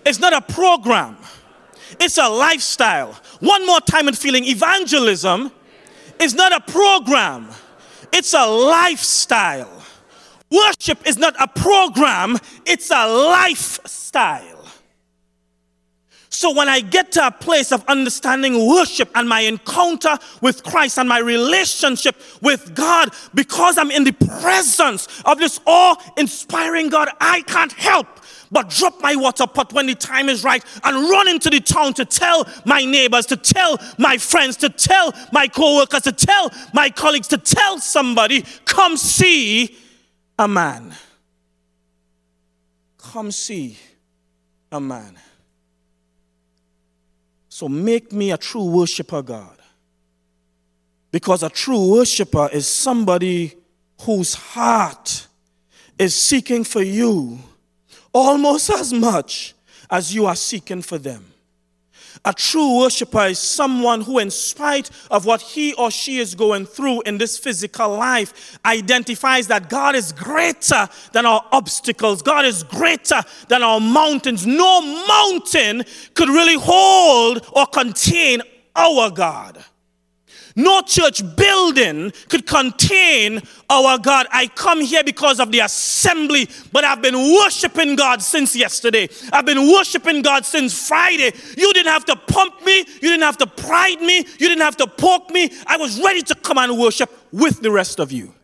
is 0.04 0.18
not 0.18 0.32
a 0.32 0.40
program, 0.40 1.16
it's 2.00 2.18
a 2.18 2.28
lifestyle. 2.28 3.12
One 3.40 3.66
more 3.66 3.80
time 3.80 4.08
and 4.08 4.16
feeling 4.16 4.44
evangelism 4.44 5.52
is 6.20 6.34
not 6.34 6.52
a 6.52 6.60
program, 6.60 7.48
it's 8.12 8.34
a 8.34 8.46
lifestyle. 8.46 9.82
Worship 10.50 11.06
is 11.06 11.16
not 11.16 11.34
a 11.40 11.48
program, 11.48 12.36
it's 12.66 12.90
a 12.90 13.06
lifestyle. 13.06 14.51
So 16.42 16.50
when 16.50 16.68
I 16.68 16.80
get 16.80 17.12
to 17.12 17.24
a 17.24 17.30
place 17.30 17.70
of 17.70 17.84
understanding 17.86 18.66
worship 18.66 19.08
and 19.14 19.28
my 19.28 19.42
encounter 19.42 20.18
with 20.40 20.64
Christ 20.64 20.98
and 20.98 21.08
my 21.08 21.20
relationship 21.20 22.16
with 22.40 22.74
God, 22.74 23.10
because 23.32 23.78
I'm 23.78 23.92
in 23.92 24.02
the 24.02 24.10
presence 24.10 25.06
of 25.24 25.38
this 25.38 25.60
awe 25.66 25.94
inspiring 26.16 26.88
God, 26.88 27.10
I 27.20 27.42
can't 27.42 27.70
help 27.70 28.08
but 28.50 28.70
drop 28.70 29.00
my 29.00 29.14
water 29.14 29.46
pot 29.46 29.72
when 29.72 29.86
the 29.86 29.94
time 29.94 30.28
is 30.28 30.42
right 30.42 30.64
and 30.82 31.08
run 31.08 31.28
into 31.28 31.48
the 31.48 31.60
town 31.60 31.94
to 31.94 32.04
tell 32.04 32.44
my 32.66 32.84
neighbors, 32.84 33.26
to 33.26 33.36
tell 33.36 33.78
my 33.96 34.18
friends, 34.18 34.56
to 34.56 34.68
tell 34.68 35.14
my 35.32 35.46
co-workers, 35.46 36.02
to 36.02 36.12
tell 36.12 36.50
my 36.74 36.90
colleagues, 36.90 37.28
to 37.28 37.38
tell 37.38 37.78
somebody, 37.78 38.44
come 38.64 38.96
see 38.96 39.78
a 40.40 40.48
man. 40.48 40.92
Come 42.98 43.30
see 43.30 43.78
a 44.72 44.80
man. 44.80 45.16
So 47.62 47.68
make 47.68 48.12
me 48.12 48.32
a 48.32 48.36
true 48.36 48.64
worshiper, 48.64 49.22
God. 49.22 49.56
Because 51.12 51.44
a 51.44 51.48
true 51.48 51.92
worshiper 51.92 52.48
is 52.52 52.66
somebody 52.66 53.54
whose 54.00 54.34
heart 54.34 55.28
is 55.96 56.12
seeking 56.12 56.64
for 56.64 56.82
you 56.82 57.38
almost 58.12 58.68
as 58.68 58.92
much 58.92 59.54
as 59.88 60.12
you 60.12 60.26
are 60.26 60.34
seeking 60.34 60.82
for 60.82 60.98
them. 60.98 61.24
A 62.24 62.32
true 62.32 62.78
worshiper 62.78 63.26
is 63.26 63.40
someone 63.40 64.00
who, 64.00 64.20
in 64.20 64.30
spite 64.30 64.90
of 65.10 65.24
what 65.24 65.40
he 65.40 65.74
or 65.74 65.90
she 65.90 66.18
is 66.18 66.36
going 66.36 66.66
through 66.66 67.02
in 67.02 67.18
this 67.18 67.36
physical 67.36 67.96
life, 67.96 68.58
identifies 68.64 69.48
that 69.48 69.68
God 69.68 69.96
is 69.96 70.12
greater 70.12 70.88
than 71.12 71.26
our 71.26 71.44
obstacles. 71.50 72.22
God 72.22 72.44
is 72.44 72.62
greater 72.62 73.22
than 73.48 73.64
our 73.64 73.80
mountains. 73.80 74.46
No 74.46 74.80
mountain 75.06 75.82
could 76.14 76.28
really 76.28 76.58
hold 76.58 77.44
or 77.54 77.66
contain 77.66 78.40
our 78.76 79.10
God. 79.10 79.64
No 80.56 80.82
church 80.82 81.22
building 81.36 82.12
could 82.28 82.46
contain 82.46 83.42
our 83.70 83.98
God. 83.98 84.26
I 84.30 84.48
come 84.48 84.80
here 84.80 85.02
because 85.04 85.40
of 85.40 85.50
the 85.50 85.60
assembly, 85.60 86.48
but 86.72 86.84
I've 86.84 87.00
been 87.00 87.16
worshiping 87.16 87.96
God 87.96 88.20
since 88.22 88.54
yesterday. 88.54 89.08
I've 89.32 89.46
been 89.46 89.72
worshiping 89.72 90.22
God 90.22 90.44
since 90.44 90.86
Friday. 90.86 91.32
You 91.56 91.72
didn't 91.72 91.92
have 91.92 92.04
to 92.06 92.16
pump 92.16 92.64
me, 92.64 92.78
you 92.78 93.08
didn't 93.08 93.22
have 93.22 93.38
to 93.38 93.46
pride 93.46 94.00
me, 94.00 94.18
you 94.18 94.48
didn't 94.48 94.62
have 94.62 94.76
to 94.78 94.86
poke 94.86 95.30
me. 95.30 95.50
I 95.66 95.76
was 95.76 96.00
ready 96.02 96.22
to 96.22 96.34
come 96.34 96.58
and 96.58 96.78
worship 96.78 97.10
with 97.32 97.60
the 97.60 97.70
rest 97.70 97.98
of 97.98 98.12
you. 98.12 98.34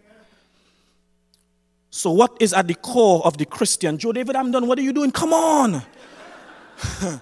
So, 1.91 2.13
what 2.13 2.37
is 2.41 2.53
at 2.53 2.69
the 2.69 2.75
core 2.75 3.25
of 3.25 3.39
the 3.39 3.45
Christian? 3.45 3.99
Joe 3.99 4.13
David, 4.13 4.37
I'm 4.37 4.51
done. 4.53 4.67
What 4.67 4.79
are 4.79 4.83
you 4.83 4.93
doing? 4.93 5.11
Come 5.11 5.33
on. 5.33 5.83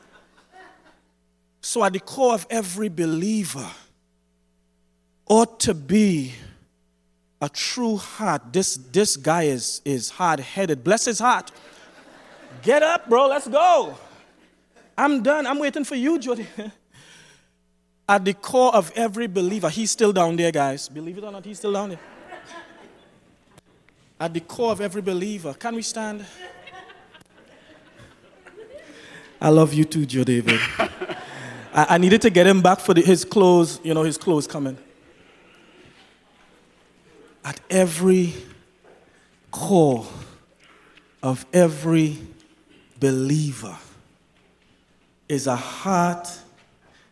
so, 1.61 1.82
at 1.82 1.95
the 1.95 2.01
core 2.01 2.34
of 2.34 2.47
every 2.51 2.89
believer, 2.89 3.66
ought 5.29 5.61
to 5.61 5.74
be 5.74 6.33
a 7.41 7.49
true 7.49 7.97
heart. 7.97 8.53
This, 8.53 8.77
this 8.77 9.16
guy 9.16 9.45
is, 9.45 9.83
is 9.85 10.11
hard 10.11 10.41
headed. 10.41 10.83
Bless 10.85 11.05
his 11.05 11.18
heart. 11.18 11.51
Get 12.62 12.83
up, 12.83 13.09
bro. 13.09 13.29
Let's 13.29 13.49
go. 13.49 13.97
I'm 14.97 15.22
done. 15.22 15.47
I'm 15.47 15.59
waiting 15.59 15.85
for 15.85 15.95
you, 15.95 16.18
Jody. 16.18 16.47
At 18.09 18.24
the 18.24 18.35
core 18.35 18.74
of 18.74 18.93
every 18.95 19.27
believer, 19.27 19.68
he's 19.68 19.91
still 19.91 20.12
down 20.12 20.37
there, 20.37 20.53
guys. 20.53 20.89
Believe 20.89 21.18
it 21.18 21.24
or 21.24 21.33
not, 21.33 21.45
he's 21.45 21.59
still 21.59 21.72
down 21.72 21.91
there. 21.91 21.99
At 24.18 24.33
the 24.33 24.41
core 24.41 24.72
of 24.72 24.81
every 24.81 25.03
believer, 25.03 25.53
can 25.55 25.74
we 25.74 25.83
stand? 25.83 26.24
I 29.41 29.51
love 29.51 29.74
you 29.74 29.85
too, 29.85 30.07
Joe 30.07 30.24
David. 30.24 30.59
I, 31.74 31.87
I, 31.91 31.99
needed 31.99 32.22
to 32.22 32.31
get 32.31 32.47
him 32.47 32.62
back 32.62 32.81
for 32.81 32.95
the, 32.95 33.03
his 33.03 33.24
clothes, 33.24 33.81
you 33.83 33.93
know, 33.93 34.03
his 34.03 34.16
clothes 34.16 34.47
coming 34.47 34.79
at 37.47 37.61
every 37.70 38.34
core 39.53 40.05
of 41.22 41.47
every 41.53 42.18
believer 42.99 43.78
is 45.28 45.47
a 45.47 45.55
heart 45.55 46.28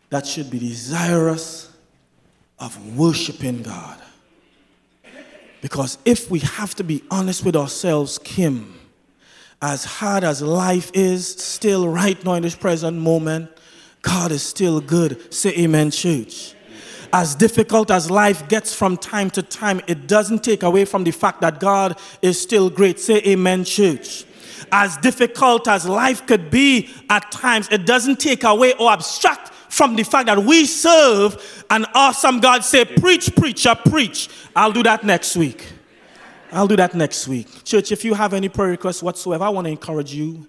that 0.09 0.25
should 0.27 0.51
be 0.51 0.59
desirous 0.59 1.73
of 2.59 2.97
worshiping 2.97 3.63
God. 3.63 3.97
Because 5.61 5.97
if 6.03 6.29
we 6.29 6.39
have 6.39 6.75
to 6.75 6.83
be 6.83 7.01
honest 7.09 7.45
with 7.45 7.55
ourselves, 7.55 8.19
Kim, 8.19 8.77
as 9.61 9.85
hard 9.85 10.25
as 10.25 10.41
life 10.41 10.91
is, 10.93 11.25
still 11.25 11.87
right 11.87 12.21
now 12.25 12.33
in 12.33 12.43
this 12.43 12.55
present 12.55 12.97
moment, 12.97 13.49
God 14.01 14.33
is 14.33 14.43
still 14.43 14.81
good. 14.81 15.33
Say 15.33 15.55
amen, 15.57 15.91
church 15.91 16.54
as 17.15 17.33
difficult 17.33 17.91
as 17.91 18.11
life 18.11 18.45
gets 18.49 18.75
from 18.75 18.97
time 18.97 19.29
to 19.29 19.41
time, 19.41 19.79
it 19.87 20.05
doesn't 20.05 20.43
take 20.43 20.63
away 20.63 20.83
from 20.83 21.05
the 21.05 21.11
fact 21.11 21.39
that 21.39 21.61
God 21.61 21.97
is 22.21 22.39
still 22.39 22.69
great. 22.69 22.99
Say 22.99 23.21
amen, 23.25 23.63
church. 23.63 24.25
As 24.69 24.97
difficult 24.97 25.65
as 25.69 25.87
life 25.87 26.27
could 26.27 26.51
be 26.51 26.89
at 27.09 27.31
times, 27.31 27.69
it 27.71 27.85
doesn't 27.85 28.19
take 28.19 28.43
away 28.43 28.73
or 28.73 28.91
abstract 28.91 29.53
from 29.69 29.95
the 29.95 30.03
fact 30.03 30.25
that 30.25 30.39
we 30.39 30.65
serve 30.65 31.63
an 31.69 31.85
awesome 31.93 32.41
God. 32.41 32.65
Say, 32.65 32.83
preach, 32.83 33.33
preacher, 33.33 33.75
preach. 33.75 34.27
I'll 34.53 34.73
do 34.73 34.83
that 34.83 35.05
next 35.05 35.37
week. 35.37 35.71
I'll 36.51 36.67
do 36.67 36.75
that 36.75 36.95
next 36.95 37.29
week. 37.29 37.63
Church, 37.63 37.93
if 37.93 38.03
you 38.03 38.13
have 38.13 38.33
any 38.33 38.49
prayer 38.49 38.71
requests 38.71 39.01
whatsoever, 39.01 39.45
I 39.45 39.49
want 39.49 39.67
to 39.67 39.71
encourage 39.71 40.13
you 40.13 40.47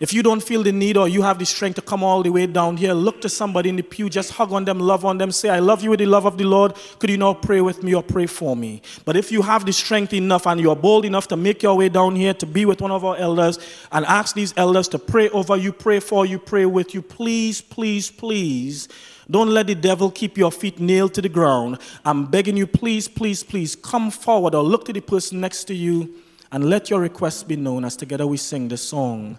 if 0.00 0.12
you 0.12 0.22
don't 0.24 0.42
feel 0.42 0.62
the 0.62 0.72
need 0.72 0.96
or 0.96 1.08
you 1.08 1.22
have 1.22 1.38
the 1.38 1.46
strength 1.46 1.76
to 1.76 1.82
come 1.82 2.02
all 2.02 2.22
the 2.22 2.30
way 2.30 2.46
down 2.46 2.76
here, 2.76 2.92
look 2.92 3.20
to 3.20 3.28
somebody 3.28 3.68
in 3.68 3.76
the 3.76 3.82
pew, 3.82 4.10
just 4.10 4.32
hug 4.32 4.52
on 4.52 4.64
them, 4.64 4.80
love 4.80 5.04
on 5.04 5.18
them, 5.18 5.30
say, 5.30 5.50
I 5.50 5.60
love 5.60 5.84
you 5.84 5.90
with 5.90 6.00
the 6.00 6.06
love 6.06 6.26
of 6.26 6.36
the 6.36 6.44
Lord. 6.44 6.74
Could 6.98 7.10
you 7.10 7.16
not 7.16 7.42
pray 7.42 7.60
with 7.60 7.82
me 7.84 7.94
or 7.94 8.02
pray 8.02 8.26
for 8.26 8.56
me? 8.56 8.82
But 9.04 9.16
if 9.16 9.30
you 9.30 9.42
have 9.42 9.64
the 9.64 9.72
strength 9.72 10.12
enough 10.12 10.46
and 10.46 10.60
you're 10.60 10.74
bold 10.74 11.04
enough 11.04 11.28
to 11.28 11.36
make 11.36 11.62
your 11.62 11.76
way 11.76 11.88
down 11.88 12.16
here 12.16 12.34
to 12.34 12.46
be 12.46 12.64
with 12.64 12.80
one 12.80 12.90
of 12.90 13.04
our 13.04 13.16
elders 13.16 13.58
and 13.92 14.04
ask 14.06 14.34
these 14.34 14.52
elders 14.56 14.88
to 14.88 14.98
pray 14.98 15.28
over 15.28 15.56
you, 15.56 15.72
pray 15.72 16.00
for 16.00 16.26
you, 16.26 16.40
pray 16.40 16.66
with 16.66 16.92
you, 16.92 17.00
please, 17.00 17.60
please, 17.60 18.10
please. 18.10 18.88
Don't 19.30 19.48
let 19.48 19.68
the 19.68 19.74
devil 19.74 20.10
keep 20.10 20.36
your 20.36 20.50
feet 20.50 20.80
nailed 20.80 21.14
to 21.14 21.22
the 21.22 21.28
ground. 21.28 21.78
I'm 22.04 22.26
begging 22.26 22.56
you, 22.56 22.66
please, 22.66 23.08
please, 23.08 23.42
please 23.42 23.76
come 23.76 24.10
forward 24.10 24.54
or 24.54 24.62
look 24.62 24.84
to 24.86 24.92
the 24.92 25.00
person 25.00 25.40
next 25.40 25.64
to 25.64 25.74
you 25.74 26.14
and 26.52 26.68
let 26.68 26.90
your 26.90 27.00
requests 27.00 27.42
be 27.42 27.56
known 27.56 27.84
as 27.84 27.96
together 27.96 28.26
we 28.26 28.36
sing 28.36 28.68
the 28.68 28.76
song. 28.76 29.38